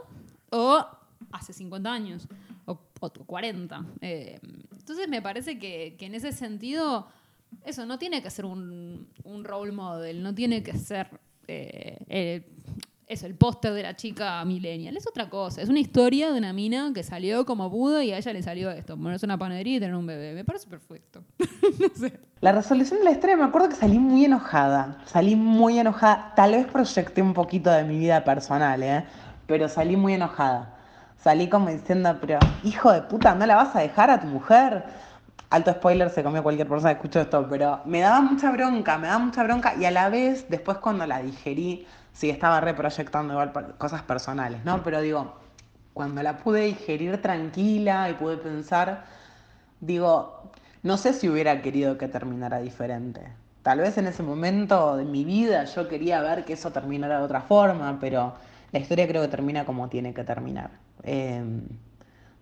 [0.50, 0.86] o
[1.32, 2.28] hace 50 años
[2.66, 3.84] o, o 40.
[4.00, 4.38] Eh,
[4.78, 7.08] entonces me parece que, que en ese sentido,
[7.64, 11.08] eso no tiene que ser un, un role model, no tiene que ser
[11.48, 12.46] eh,
[13.08, 14.96] eso, el póster de la chica millennial.
[14.96, 18.18] Es otra cosa, es una historia de una mina que salió como pudo y a
[18.18, 20.34] ella le salió esto, ponerse una panadería y tener un bebé.
[20.34, 21.22] Me parece perfecto.
[21.38, 22.20] no sé.
[22.40, 24.98] La resolución de la historia, me acuerdo que salí muy enojada.
[25.06, 26.32] Salí muy enojada.
[26.36, 29.04] Tal vez proyecté un poquito de mi vida personal, ¿eh?
[29.46, 30.76] Pero salí muy enojada.
[31.16, 34.84] Salí como diciendo, pero hijo de puta, ¿no la vas a dejar a tu mujer?
[35.50, 39.08] Alto spoiler, se comió cualquier persona que escuchó esto, pero me daba mucha bronca, me
[39.08, 41.86] daba mucha bronca y a la vez, después cuando la digerí,
[42.18, 44.82] sí, estaba reproyectando igual cosas personales, ¿no?
[44.82, 45.34] Pero digo,
[45.94, 49.04] cuando la pude digerir tranquila y pude pensar,
[49.78, 50.50] digo,
[50.82, 53.20] no sé si hubiera querido que terminara diferente.
[53.62, 57.24] Tal vez en ese momento de mi vida yo quería ver que eso terminara de
[57.24, 58.34] otra forma, pero
[58.72, 60.70] la historia creo que termina como tiene que terminar.
[61.04, 61.40] Eh,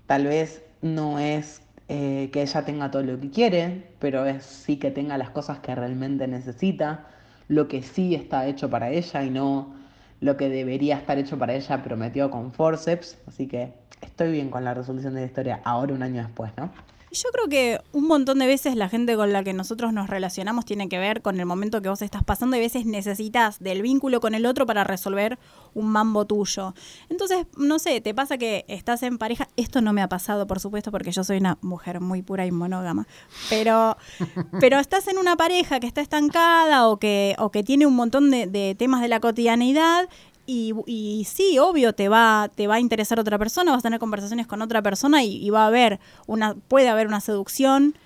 [0.07, 4.79] tal vez no es eh, que ella tenga todo lo que quiere, pero es sí
[4.79, 7.05] que tenga las cosas que realmente necesita,
[7.49, 9.75] lo que sí está hecho para ella y no
[10.21, 13.19] lo que debería estar hecho para ella, pero metido con forceps.
[13.27, 16.71] Así que estoy bien con la resolución de la historia ahora, un año después, ¿no?
[17.13, 20.65] Yo creo que un montón de veces la gente con la que nosotros nos relacionamos
[20.65, 23.83] tiene que ver con el momento que vos estás pasando y a veces necesitas del
[23.83, 25.39] vínculo con el otro para resolver
[25.75, 26.75] un mambo tuyo.
[27.09, 30.61] Entonces, no sé, te pasa que estás en pareja, esto no me ha pasado, por
[30.61, 33.07] supuesto, porque yo soy una mujer muy pura y monógama,
[33.49, 33.97] pero,
[34.61, 38.31] pero estás en una pareja que está estancada o que, o que tiene un montón
[38.31, 40.09] de, de temas de la cotidianidad
[40.47, 44.47] y, sí, obvio, te va, te va a interesar otra persona, vas a tener conversaciones
[44.47, 47.97] con otra persona y, va a haber una, puede haber una seducción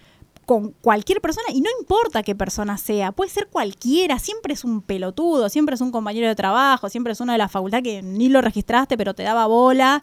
[0.46, 4.80] con cualquier persona y no importa qué persona sea, puede ser cualquiera, siempre es un
[4.80, 8.28] pelotudo, siempre es un compañero de trabajo, siempre es uno de la facultad que ni
[8.28, 10.02] lo registraste pero te daba bola.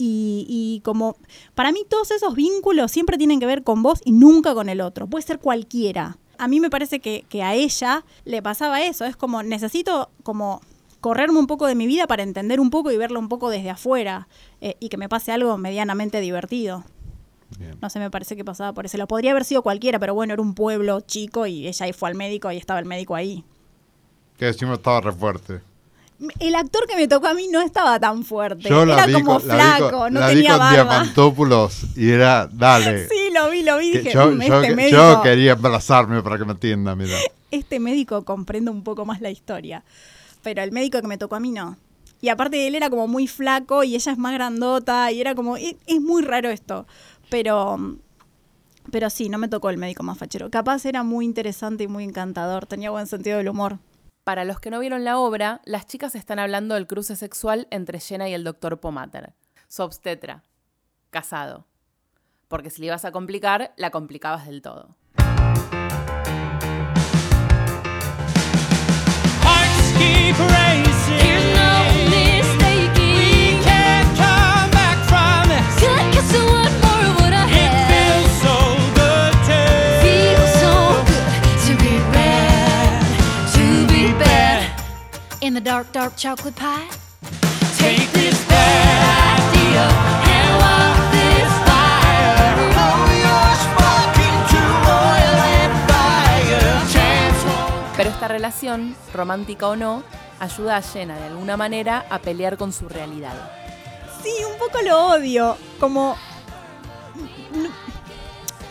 [0.00, 1.16] Y, como
[1.56, 4.80] para mí todos esos vínculos siempre tienen que ver con vos y nunca con el
[4.80, 6.18] otro, puede ser cualquiera.
[6.38, 10.60] A mí me parece que a ella le pasaba eso, es como necesito como
[11.00, 13.70] correrme un poco de mi vida para entender un poco y verlo un poco desde
[13.70, 14.28] afuera
[14.60, 16.84] eh, y que me pase algo medianamente divertido.
[17.58, 17.76] Bien.
[17.80, 19.08] No sé, me parece que pasaba por ese lado.
[19.08, 22.14] Podría haber sido cualquiera, pero bueno, era un pueblo chico y ella ahí fue al
[22.14, 23.44] médico y estaba el médico ahí.
[24.36, 25.60] Que decimos estaba re fuerte.
[26.40, 28.68] El actor que me tocó a mí no estaba tan fuerte.
[28.68, 30.72] Yo era vi como vi con- flaco, no la vi tenía con barba.
[30.72, 33.08] Diamantópulos y era, dale.
[33.08, 33.92] Sí, lo vi, lo vi.
[33.92, 37.16] Dije, yo, "Mm, yo este, médico, yo quería abrazarme para que me entienda, mira.
[37.52, 39.84] este médico comprende un poco más la historia.
[40.48, 41.76] Pero el médico que me tocó a mí no.
[42.22, 45.58] Y aparte él era como muy flaco y ella es más grandota y era como,
[45.58, 46.86] es, muy raro esto.
[47.28, 47.76] Pero,
[48.90, 50.50] pero sí, no me tocó el médico más fachero.
[50.50, 53.78] Capaz era muy interesante y muy encantador, tenía buen sentido del humor.
[54.24, 58.00] Para los que no vieron la obra, las chicas están hablando del cruce sexual entre
[58.00, 59.34] Jenna y el doctor Pomater,
[59.68, 60.44] su obstetra,
[61.10, 61.66] casado.
[62.48, 64.96] Porque si le ibas a complicar, la complicabas del todo.
[85.58, 86.88] The dark, dark chocolate pie.
[87.78, 89.84] Take this bad idea
[90.36, 92.46] and walk this fire.
[93.18, 96.70] You're smoking to oil and fire.
[96.92, 100.04] Chance won't Pero esta relación, romántica o no,
[100.38, 103.34] ayuda a Jenna de alguna manera a pelear con su realidad.
[104.22, 105.56] Sí, un poco lo odio.
[105.80, 106.16] Como.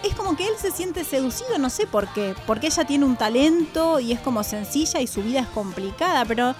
[0.03, 2.33] Es como que él se siente seducido, no sé por qué.
[2.45, 6.55] Porque ella tiene un talento y es como sencilla y su vida es complicada, pero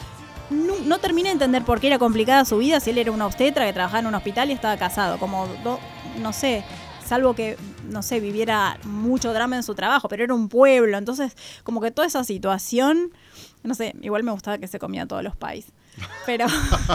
[0.49, 3.25] no, no termina de entender por qué era complicada su vida si él era una
[3.25, 5.17] obstetra que trabajaba en un hospital y estaba casado.
[5.19, 5.79] Como, do-
[6.19, 6.63] no sé,
[7.05, 7.57] salvo que,
[7.89, 10.97] no sé, viviera mucho drama en su trabajo, pero era un pueblo.
[10.97, 13.11] Entonces, como que toda esa situación,
[13.63, 15.71] no sé, igual me gustaba que se comía todos los países.
[16.25, 16.45] Pero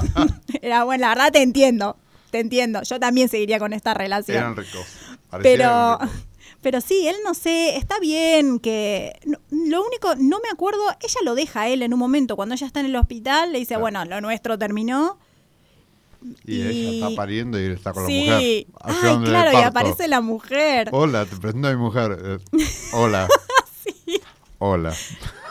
[0.63, 1.97] era bueno, la verdad te entiendo,
[2.31, 2.83] te entiendo.
[2.83, 4.39] Yo también seguiría con esta relación.
[4.39, 4.87] Eran ricos.
[5.31, 6.19] Parecían Pero, ricos.
[6.63, 9.19] Pero sí, él no sé, está bien que...
[9.27, 12.55] no- lo único, no me acuerdo, ella lo deja a él en un momento, cuando
[12.55, 13.81] ella está en el hospital, le dice, Claro.
[13.83, 15.19] bueno, lo nuestro terminó.
[16.47, 18.67] Y, y- ella está pariendo y él está con sí, la mujer.
[18.81, 20.89] ay, claro, y aparece la mujer.
[20.93, 22.19] Hola, te presento a mi mujer.
[22.25, 23.29] Eh, Hola.
[24.59, 24.95] Hola.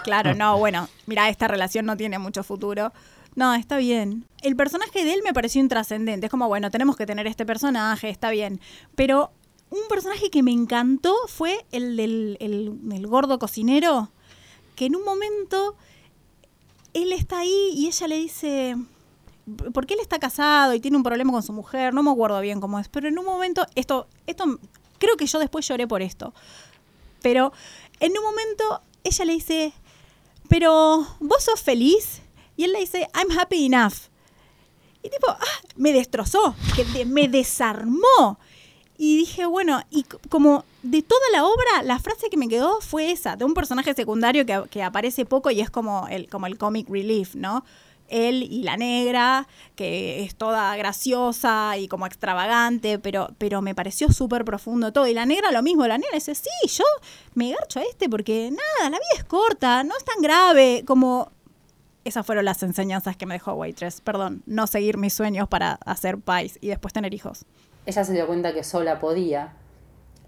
[0.04, 2.94] Claro, no, bueno, mira, esta relación no tiene mucho futuro.
[3.36, 4.26] No, está bien.
[4.42, 6.26] El personaje de él me pareció intrascendente.
[6.28, 8.60] Es como, bueno, tenemos que tener este personaje, está bien.
[8.96, 9.32] Pero
[9.72, 14.12] un personaje que me encantó fue el del el- gordo cocinero,
[14.76, 15.76] que en un momento
[16.94, 18.76] él está ahí y ella le dice,
[19.74, 22.60] porque él está casado y tiene un problema con su mujer, no me acuerdo bien
[22.60, 24.60] cómo es, pero en un momento, esto, esto,
[25.00, 26.34] creo que yo después lloré por esto,
[27.22, 27.54] pero
[28.00, 29.74] en un momento ella le dice,
[30.50, 32.22] pero vos sos feliz,
[32.58, 33.94] y él le dice, I'm happy enough.
[35.02, 38.38] Y tipo, ah, me destrozó, que me desarmó.
[39.04, 43.10] Y dije, bueno, y como de toda la obra, la frase que me quedó fue
[43.10, 46.60] esa, de un personaje secundario que, que aparece poco y es como el, como el
[46.60, 47.66] comic relief, ¿no?
[48.10, 54.12] Él y la negra, que es toda graciosa y como extravagante, pero, pero me pareció
[54.12, 55.08] súper profundo todo.
[55.08, 56.86] Y la negra lo mismo, la negra dice, sí, yo
[57.34, 61.32] me garcho a este porque nada, la vida es corta, no es tan grave, como...
[62.04, 64.02] Esas fueron las enseñanzas que me dejó Waitress.
[64.02, 67.46] Perdón, no seguir mis sueños para hacer pais y después tener hijos.
[67.86, 69.54] Ella se dio cuenta que sola podía.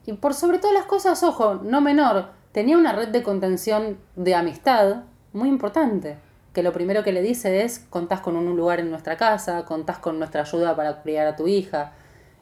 [0.05, 4.35] Y por sobre todas las cosas, ojo, no menor, tenía una red de contención de
[4.35, 6.17] amistad muy importante.
[6.53, 9.97] Que lo primero que le dice es, contás con un lugar en nuestra casa, contás
[9.97, 11.93] con nuestra ayuda para criar a tu hija.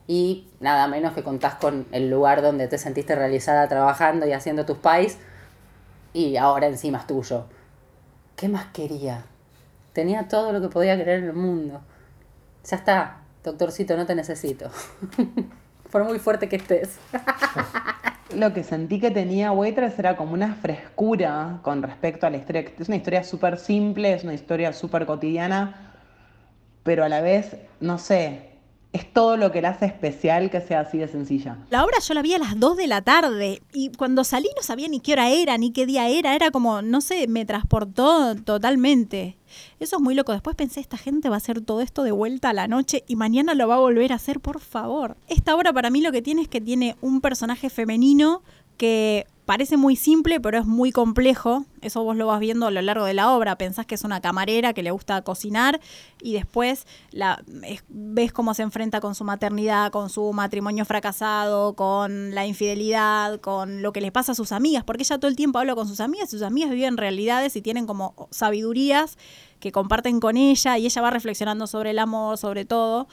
[0.08, 4.66] Y nada menos que contás con el lugar donde te sentiste realizada trabajando y haciendo
[4.66, 5.18] tus pais.
[6.14, 7.46] Y ahora encima es tuyo.
[8.36, 9.24] ¿Qué más quería?
[9.94, 11.82] Tenía todo lo que podía querer en el mundo.
[12.66, 14.70] Ya está, doctorcito, no te necesito.
[15.92, 16.98] Por muy fuerte que estés.
[18.36, 22.66] Lo que sentí que tenía Waitress era como una frescura con respecto a la historia.
[22.80, 25.92] Es una historia súper simple, es una historia súper cotidiana,
[26.84, 28.51] pero a la vez, no sé,
[28.94, 31.58] es todo lo que la hace especial que sea así de sencilla.
[31.70, 34.64] La obra yo la vi a las 2 de la tarde y cuando salí no
[34.64, 38.36] sabía ni qué hora era, ni qué día era, era como, no sé, me transportó
[38.36, 39.38] totalmente.
[39.80, 40.34] Eso es muy loco.
[40.34, 43.16] Después pensé, esta gente va a hacer todo esto de vuelta a la noche y
[43.16, 45.16] mañana lo va a volver a hacer, por favor.
[45.28, 48.42] Esta obra para mí lo que tiene es que tiene un personaje femenino
[48.78, 51.66] que parece muy simple, pero es muy complejo.
[51.82, 53.58] Eso vos lo vas viendo a lo largo de la obra.
[53.58, 55.82] Pensás que es una camarera que le gusta cocinar
[56.22, 61.74] y después la, es- ves cómo se enfrenta con su maternidad, con su matrimonio fracasado,
[61.74, 65.36] con la infidelidad, con lo que le pasa a sus amigas, porque ella todo el
[65.36, 69.18] tiempo habla con sus amigas, sus amigas viven realidades y tienen como sabidurías
[69.60, 73.10] que comparten con ella y ella va reflexionando sobre el amor, sobre todo.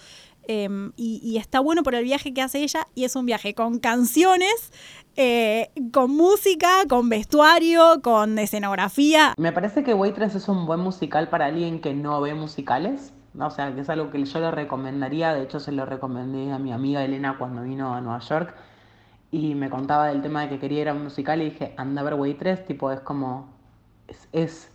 [0.50, 3.78] Em, y, está bueno por el viaje que hace ella y es un viaje con
[3.80, 4.72] canciones,
[5.14, 9.34] eh, con música, con vestuario, con escenografía.
[9.36, 13.12] Me parece que Waitress es un buen musical para alguien que no ve musicales.
[13.38, 15.34] O sea, que es algo que yo le recomendaría.
[15.34, 18.54] De hecho, se lo recomendé a mi amiga Elena cuando vino a Nueva York.
[19.30, 22.00] Y me contaba del tema de que quería ir a un musical y dije, anda
[22.00, 22.64] a ver Waitress.
[22.64, 23.50] Tipo, es como...
[24.32, 24.70] Es,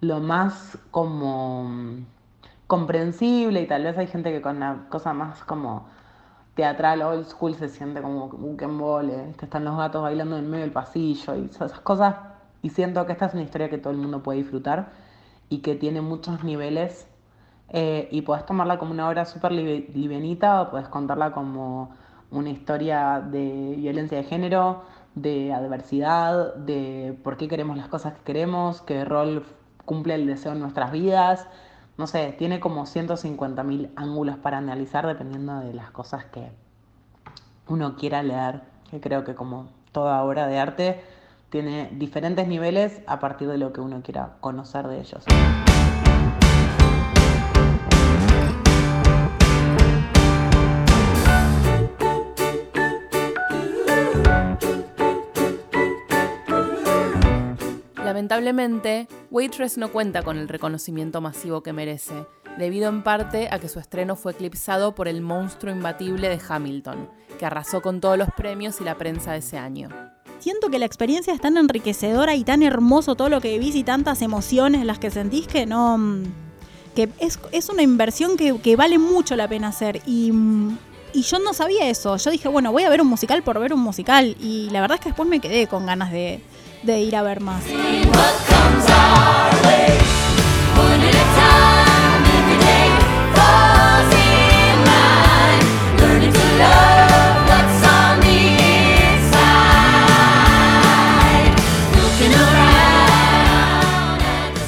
[0.00, 1.68] lo más como
[2.70, 5.88] comprensible y tal vez hay gente que con la cosa más como
[6.54, 8.56] teatral old school se siente como un
[9.42, 12.14] están los gatos bailando en medio del pasillo y esas cosas.
[12.62, 14.90] Y siento que esta es una historia que todo el mundo puede disfrutar
[15.48, 17.08] y que tiene muchos niveles.
[17.70, 21.90] eh, y puedes tomarla como una obra súper livianita o puedes contarla como
[22.30, 24.82] una historia de violencia de género,
[25.14, 29.44] de adversidad, de por qué queremos las cosas que queremos, qué rol
[29.84, 31.46] cumple el deseo en nuestras vidas.
[31.96, 36.50] No sé, tiene como 150.000 ángulos para analizar dependiendo de las cosas que
[37.68, 38.62] uno quiera leer.
[38.90, 41.00] Que creo que como toda obra de arte
[41.50, 45.24] tiene diferentes niveles a partir de lo que uno quiera conocer de ellos.
[58.30, 62.26] Lamentablemente, Waitress no cuenta con el reconocimiento masivo que merece,
[62.58, 67.10] debido en parte a que su estreno fue eclipsado por el monstruo imbatible de Hamilton,
[67.40, 69.88] que arrasó con todos los premios y la prensa de ese año.
[70.38, 73.82] Siento que la experiencia es tan enriquecedora y tan hermoso todo lo que vivís y
[73.82, 75.98] tantas emociones las que sentís que no.
[75.98, 76.22] mm,
[76.94, 80.02] que es, es una inversión que, que vale mucho la pena hacer.
[80.06, 80.78] Y, mm,
[81.14, 82.16] y yo no sabía eso.
[82.16, 84.36] Yo dije, bueno, voy a ver un musical por ver un musical.
[84.40, 86.40] Y la verdad es que después me quedé con ganas de,
[86.82, 87.62] de ir a ver más.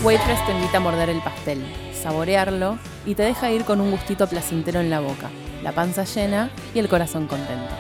[0.03, 4.27] Waitress te invita a morder el pastel, saborearlo y te deja ir con un gustito
[4.27, 5.31] placentero en la boca,
[5.63, 7.73] la panza llena y el corazón contento.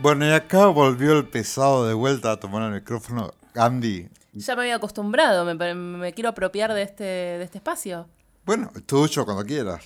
[0.00, 3.34] Bueno, y acá volvió el pesado de vuelta a tomar el micrófono.
[3.54, 8.08] Andy, Ya me había acostumbrado, me quiero apropiar de este, de este espacio.
[8.44, 9.84] bueno, tuyo cuando quieras.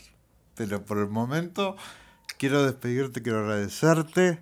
[0.55, 1.76] Pero por el momento
[2.38, 4.40] quiero despedirte, quiero agradecerte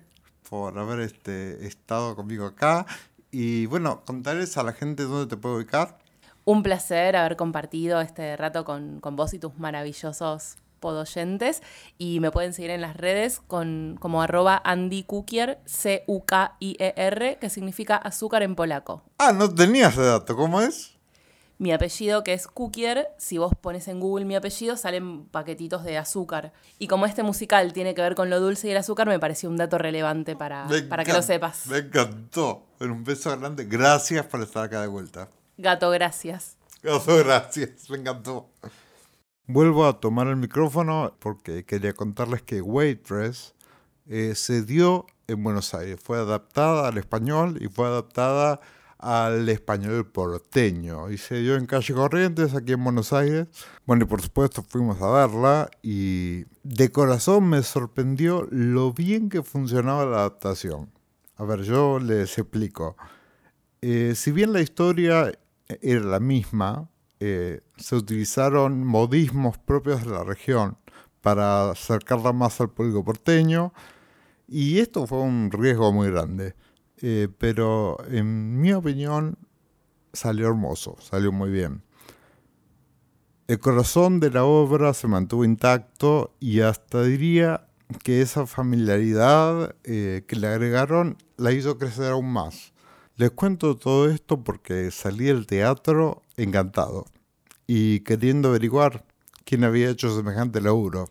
[0.49, 2.85] por haber este, estado conmigo acá.
[3.31, 5.97] Y bueno, contarles a la gente dónde te puedo ubicar.
[6.43, 11.63] Un placer haber compartido este rato con, con vos y tus maravillosos podoyentes.
[11.97, 17.95] Y me pueden seguir en las redes con, como arroba Andy Kukier, C-U-K-I-E-R, que significa
[17.95, 19.03] azúcar en polaco.
[19.17, 20.97] Ah, no tenía ese dato, ¿cómo es?
[21.61, 25.95] Mi apellido, que es Kukier, si vos pones en Google mi apellido, salen paquetitos de
[25.95, 26.53] azúcar.
[26.79, 29.47] Y como este musical tiene que ver con lo dulce y el azúcar, me pareció
[29.47, 31.67] un dato relevante para, Me para que lo sepas.
[31.67, 32.65] Me encantó.
[32.79, 33.65] Un beso grande.
[33.65, 35.29] Gracias por estar acá de vuelta.
[35.55, 36.57] Gato, gracias.
[36.81, 37.87] Gato, gracias.
[37.91, 38.49] Me encantó.
[39.53, 43.53] Vuelvo a tomar el micrófono porque quería contarles que Waitress
[44.07, 45.99] eh, se dio en Buenos Aires.
[46.01, 48.61] Fue adaptada al español y fue adaptada
[48.97, 51.11] al español porteño.
[51.11, 53.47] Y se dio en Calle Corrientes, aquí en Buenos Aires.
[53.85, 59.43] Bueno, y por supuesto fuimos a verla y de corazón me sorprendió lo bien que
[59.43, 60.93] funcionaba la adaptación.
[61.35, 62.95] A ver, yo les explico.
[63.81, 65.29] Eh, si bien la historia
[65.67, 66.87] era la misma,
[67.23, 70.77] eh, se utilizaron modismos propios de la región
[71.21, 73.73] para acercarla más al público porteño
[74.47, 76.55] y esto fue un riesgo muy grande.
[77.03, 79.37] Eh, pero en mi opinión
[80.13, 81.81] salió hermoso, salió muy bien.
[83.47, 87.67] El corazón de la obra se mantuvo intacto y hasta diría
[88.03, 92.73] que esa familiaridad eh, que le agregaron la hizo crecer aún más.
[93.15, 97.05] Les cuento todo esto porque salí del teatro encantado
[97.73, 99.05] y queriendo averiguar
[99.45, 101.09] quién había hecho semejante laburo.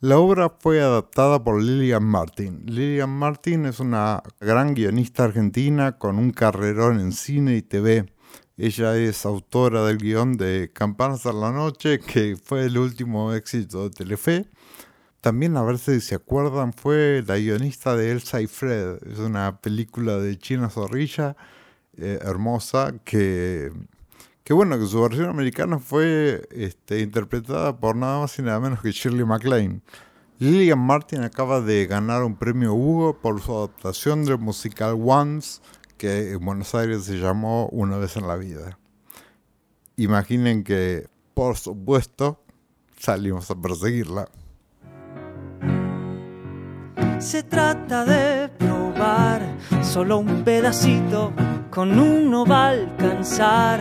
[0.00, 2.62] La obra fue adaptada por Lillian Martin.
[2.66, 8.12] Lillian Martin es una gran guionista argentina con un carrerón en cine y TV.
[8.58, 13.84] Ella es autora del guion de Campanas a la Noche, que fue el último éxito
[13.84, 14.50] de Telefe.
[15.22, 18.98] También, a ver si se acuerdan, fue la guionista de Elsa y Fred.
[19.10, 21.34] Es una película de China Zorrilla,
[21.96, 23.70] eh, hermosa, que,
[24.44, 28.80] que bueno, que su versión americana fue este, interpretada por nada más y nada menos
[28.80, 29.82] que Shirley MacLaine.
[30.38, 35.60] Lillian Martin acaba de ganar un premio Hugo por su adaptación del musical Once,
[35.96, 38.78] que en Buenos Aires se llamó Una vez en la vida.
[39.96, 42.42] Imaginen que, por supuesto,
[42.98, 44.28] salimos a perseguirla.
[47.20, 49.42] Se trata de probar
[49.84, 51.32] solo un pedacito,
[51.70, 53.80] con uno va a alcanzar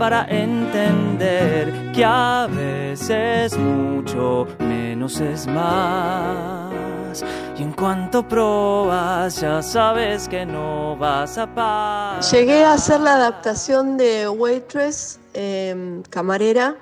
[0.00, 7.22] para entender que a veces mucho menos es más.
[7.58, 12.22] Y en cuanto probas, ya sabes que no vas a parar.
[12.22, 16.76] Llegué a hacer la adaptación de Waitress, eh, camarera,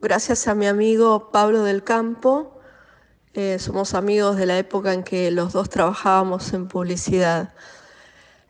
[0.00, 2.58] gracias a mi amigo Pablo del Campo.
[3.34, 7.54] Eh, somos amigos de la época en que los dos trabajábamos en publicidad.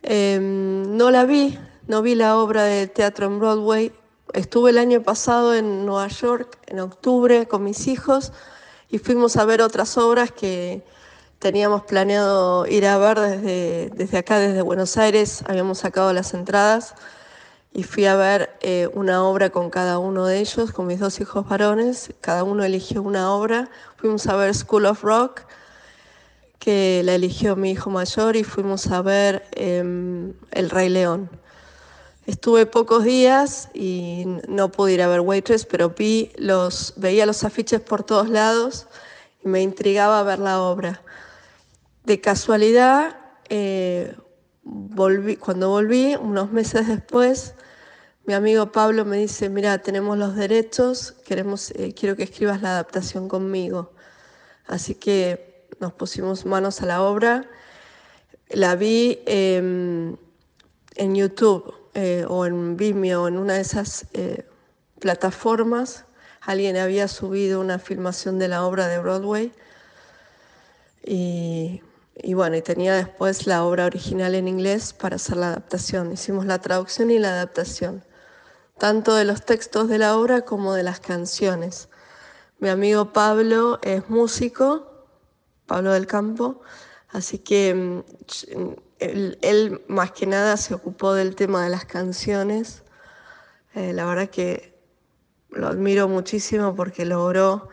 [0.03, 1.59] Eh, no la vi,
[1.89, 3.93] no vi la obra de teatro en Broadway.
[4.35, 8.33] Estuve el año pasado en Nueva York, en octubre, con mis hijos
[8.91, 10.83] y fuimos a ver otras obras que
[11.39, 15.43] teníamos planeado ir a ver desde, desde acá, desde Buenos Aires.
[15.47, 16.95] Habíamos sacado las entradas
[17.73, 21.21] y fui a ver eh, una obra con cada uno de ellos, con mis dos
[21.21, 22.13] hijos varones.
[22.21, 23.71] Cada uno eligió una obra.
[23.97, 25.43] Fuimos a ver School of Rock,
[26.59, 31.31] que la eligió mi hijo mayor, y fuimos a ver em, El Rey León.
[32.29, 37.43] Estuve pocos días y no pude ir a ver Waitress, pero vi los, veía los
[37.43, 38.87] afiches por todos lados
[39.43, 41.03] y me intrigaba ver la obra.
[42.05, 43.17] De casualidad,
[43.49, 44.15] eh,
[44.63, 47.55] volví, cuando volví, unos meses después,
[48.27, 52.73] mi amigo Pablo me dice, mira, tenemos los derechos, queremos, eh, quiero que escribas la
[52.73, 53.95] adaptación conmigo.
[54.67, 57.49] Así que nos pusimos manos a la obra.
[58.51, 59.57] La vi eh,
[60.97, 64.47] en YouTube eh, o en Vimeo, en una de esas eh,
[65.01, 66.05] plataformas.
[66.41, 69.53] Alguien había subido una filmación de la obra de Broadway.
[71.03, 71.83] Y,
[72.15, 76.13] y bueno, y tenía después la obra original en inglés para hacer la adaptación.
[76.13, 78.05] Hicimos la traducción y la adaptación,
[78.79, 81.89] tanto de los textos de la obra como de las canciones.
[82.61, 85.05] Mi amigo Pablo es músico,
[85.67, 86.61] Pablo del Campo,
[87.09, 92.83] así que mm, él, más que nada se ocupó del tema de las canciones.
[93.75, 94.75] Eh, la verdad que
[95.51, 97.69] lo admiro muchísimo porque logró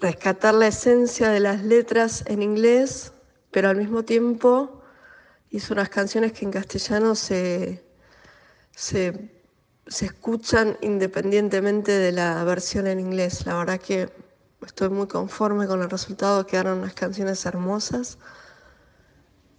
[0.00, 3.12] rescatar la esencia de las letras en inglés,
[3.50, 4.82] pero al mismo tiempo
[5.50, 7.84] hizo unas canciones que en castellano se,
[8.74, 9.30] se,
[9.86, 13.46] se escuchan independientemente de la versión en inglés.
[13.46, 14.10] La verdad que
[14.64, 18.18] estoy muy conforme con el resultado, quedaron unas canciones hermosas.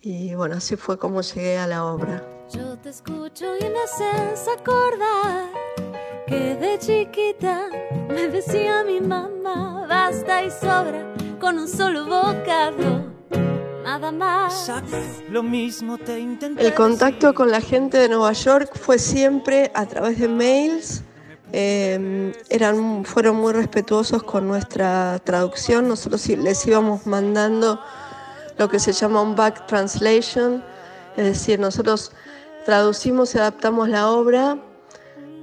[0.01, 2.23] Y bueno, así fue como llegué a la obra.
[2.53, 5.49] Yo te escucho y me haces acordar
[6.25, 7.67] que de chiquita
[8.07, 11.05] me decía mi mamá, basta y sobra
[11.41, 13.11] con un solo bocado,
[13.83, 14.71] nada más.
[15.29, 16.65] Lo mismo te intenté.
[16.65, 21.03] El contacto con la gente de Nueva York fue siempre a través de mails.
[21.51, 25.89] Eh, eran, fueron muy respetuosos con nuestra traducción.
[25.89, 27.81] Nosotros les íbamos mandando
[28.59, 30.61] lo que se llama un back translation,
[31.15, 32.11] es decir, nosotros
[32.65, 34.57] traducimos y adaptamos la obra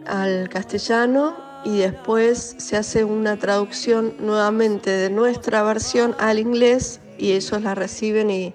[0.06, 7.32] al castellano y después se hace una traducción nuevamente de nuestra versión al inglés y
[7.32, 8.54] ellos la reciben y,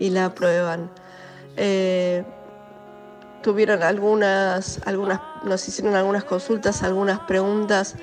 [0.00, 0.90] y la aprueban.
[1.56, 2.24] Eh,
[3.42, 7.94] tuvieron algunas, algunas, nos hicieron algunas consultas, algunas preguntas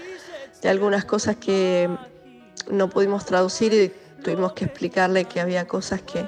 [0.62, 1.89] de algunas cosas que
[2.72, 6.26] no pudimos traducir y tuvimos que explicarle que había cosas que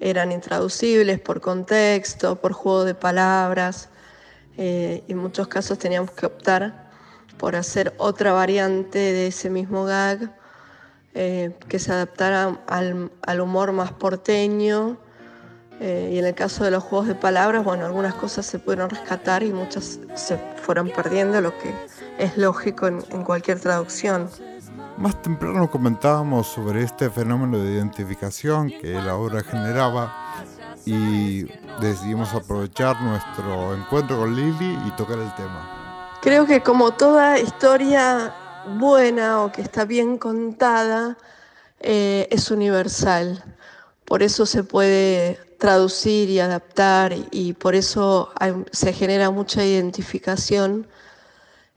[0.00, 3.88] eran intraducibles por contexto, por juego de palabras.
[4.58, 6.90] Eh, en muchos casos teníamos que optar
[7.38, 10.34] por hacer otra variante de ese mismo gag
[11.14, 14.98] eh, que se adaptara al, al humor más porteño.
[15.78, 18.88] Eh, y en el caso de los juegos de palabras, bueno, algunas cosas se pudieron
[18.88, 21.74] rescatar y muchas se fueron perdiendo, lo que
[22.18, 24.30] es lógico en, en cualquier traducción.
[24.98, 30.42] Más temprano comentábamos sobre este fenómeno de identificación que la obra generaba
[30.86, 31.44] y
[31.82, 36.18] decidimos aprovechar nuestro encuentro con Lily y tocar el tema.
[36.22, 38.34] Creo que como toda historia
[38.78, 41.18] buena o que está bien contada,
[41.80, 43.44] eh, es universal.
[44.06, 48.32] Por eso se puede traducir y adaptar y, por eso
[48.72, 50.86] se genera mucha identificación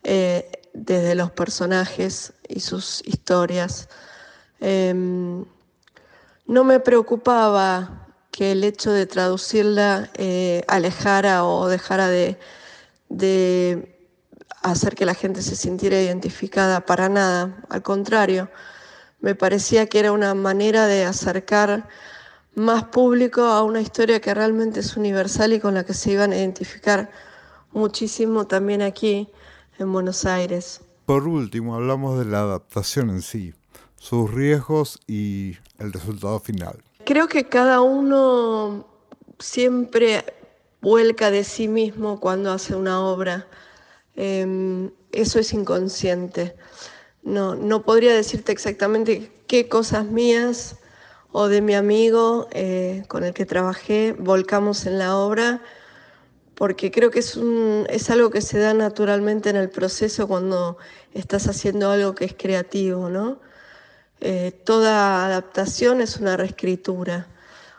[0.03, 3.89] eh, desde los personajes y sus historias.
[4.59, 5.45] Em,
[6.47, 12.39] no me preocupaba que el hecho de traducirla eh, alejara o dejara de,
[13.09, 14.07] de
[14.63, 17.61] hacer que la gente se sintiera identificada para nada.
[17.69, 18.49] Al contrario,
[19.19, 21.87] me parecía que era una manera de acercar
[22.55, 26.31] más público a una historia que realmente es universal y con la que se iban
[26.31, 27.09] a identificar
[27.71, 29.29] muchísimo también aquí
[29.79, 30.81] en Buenos Aires.
[31.05, 33.53] Por último, hablamos de la adaptación en sí,
[33.95, 36.83] sus riesgos y el resultado final.
[37.05, 38.85] creo que cada uno
[39.39, 40.23] siempre
[40.81, 43.47] vuelca de sí mismo cuando hace una obra.
[44.15, 46.55] Em, eso es inconsciente.
[47.23, 50.75] No, no podría decirte exactamente qué cosas mías
[51.31, 55.61] o de mi amigo eh, con el que trabajé volcamos en la obra,
[56.59, 60.77] porque creo que es, algo que se da naturalmente en el proceso cuando
[61.13, 63.39] estás haciendo algo que es creativo, ¿no?
[64.19, 67.27] Eh, toda adaptación es una reescritura.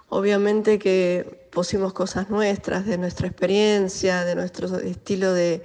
[0.08, 5.62] Obviamente que pusimos cosas nuestras, de nuestra experiencia, de nuestro estilo de,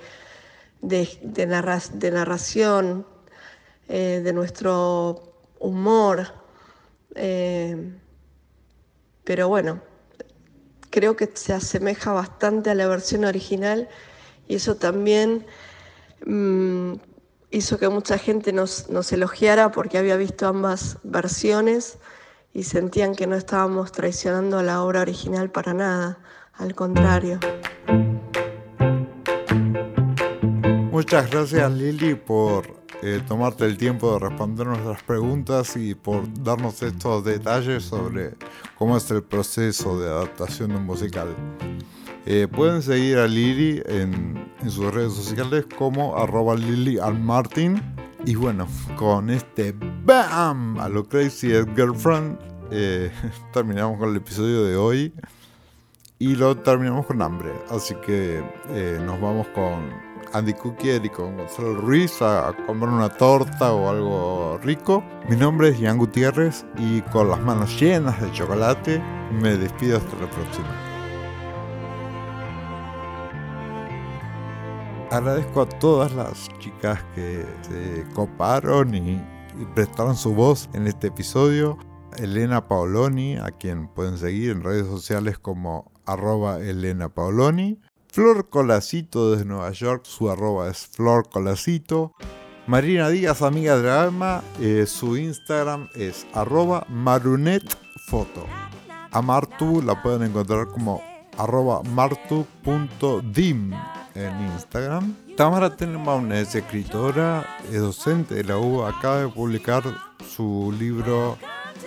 [2.12, 3.08] narración,
[3.88, 5.24] eh, de nuestro
[5.60, 6.34] humor.
[7.16, 7.94] Eh,
[9.24, 9.80] pero bueno,
[10.96, 13.90] creo que se asemeja bastante a la versión original
[14.48, 15.46] y eso también
[16.26, 16.94] mmm,
[17.52, 21.98] hizo que mucha gente nos, nos elogiara porque había visto ambas versiones
[22.54, 26.20] y sentían que no estábamos traicionando a la obra original para nada,
[26.54, 27.42] al contrario.
[30.92, 36.82] Muchas gracias Lili por eh, tomarte el tiempo de responder nuestras preguntas y por darnos
[36.82, 38.34] estos detalles sobre
[38.80, 41.28] cómo es el proceso de adaptación de un musical.
[42.26, 47.80] Eh, pueden seguir a Lili en, en, sus redes sociales como arroba Lili Martin.
[48.26, 52.40] Y bueno, con este BAM a lo Crazy Girlfriend
[52.72, 53.12] eh,
[53.54, 55.14] terminamos con el episodio de hoy
[56.20, 57.52] y lo terminamos con hambre.
[57.70, 59.90] Así que eh, nos vamos con
[60.34, 65.04] Andy Cookier y con Gonzalo Ruiz a, comer una torta o algo rico.
[65.30, 69.02] Mi nombre es Ian Gutiérrez y con las manos llenas de chocolate
[69.32, 70.68] me despido hasta la próxima.
[75.12, 79.22] Agradezco a todas las chicas que se coparon y
[79.74, 81.78] prestaron su voz en este episodio.
[82.18, 87.80] Elena Paoloni, a quien pueden seguir en redes sociales como arroba Elena Paoloni.
[88.08, 92.14] Flor Colacito desde Nueva York, su arroba es Flor Colacito.
[92.68, 98.46] Marina Díaz, amiga de la alma, eh, su Instagram es arroba marunetfoto.
[99.12, 101.02] A Martu la pueden encontrar como
[101.38, 103.74] arroba martu.dim
[104.16, 105.16] en Instagram.
[105.36, 109.84] Tamara Tenenbaum es escritora, es docente de la U, acaba de publicar
[110.26, 111.38] su libro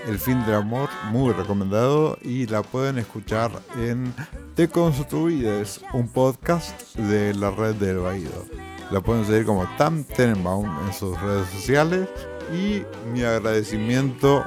[0.07, 4.15] El fin del amor, muy recomendado, y la pueden escuchar en
[4.55, 8.47] Te Construides, un podcast de la red del Baído.
[8.91, 12.09] La pueden seguir como Tam Tenenbaum en sus redes sociales
[12.53, 12.83] y
[13.13, 14.45] mi agradecimiento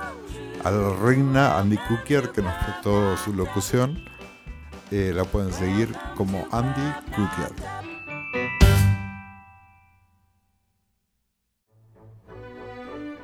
[0.64, 4.04] a la reina Andy Cookier que nos prestó su locución.
[4.90, 7.81] Eh, la pueden seguir como Andy Cookier.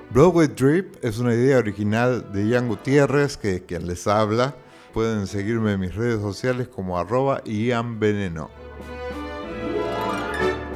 [0.10, 4.56] Broadway Trip es una idea original de Ian Gutiérrez, que es quien les habla.
[4.94, 8.50] Pueden seguirme en mis redes sociales como arroba Ian Veneno.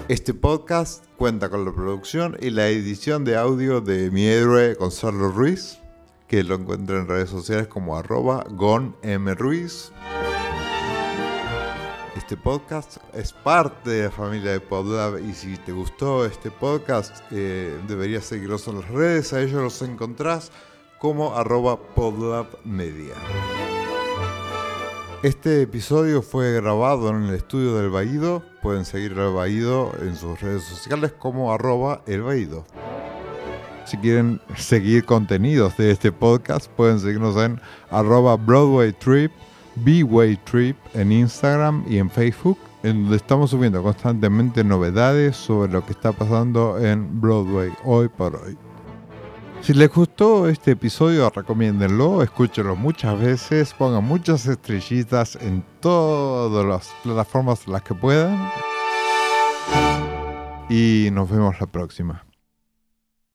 [0.10, 5.30] Este podcast cuenta con la producción y la edición de audio de mi héroe Gonzalo
[5.30, 5.80] Ruiz,
[6.28, 9.34] que lo encuentran en redes sociales como arroba Gon M.
[9.36, 9.94] Ruiz.
[12.32, 17.14] Este podcast es parte de la familia de PodLab y si te gustó este podcast
[17.30, 20.50] eh, deberías seguirlos en las redes, a ellos los encontrás
[20.98, 23.16] como arroba podlabmedia.
[25.24, 30.40] Este episodio fue grabado en el estudio del Baído, pueden seguir al Baído en sus
[30.40, 32.64] redes sociales como arroba el Baído.
[33.84, 37.60] Si quieren seguir contenidos de este podcast pueden seguirnos en
[37.90, 39.34] arroba Broadway Trip
[39.76, 45.86] B-Way Trip en Instagram y en Facebook, en donde estamos subiendo constantemente novedades sobre lo
[45.86, 48.58] que está pasando en Broadway hoy por hoy.
[49.62, 56.92] Si les gustó este episodio, recomiéndenlo, escúchenlo muchas veces, pongan muchas estrellitas en todas las
[57.04, 58.52] plataformas las que puedan.
[60.68, 62.31] Y nos vemos la próxima.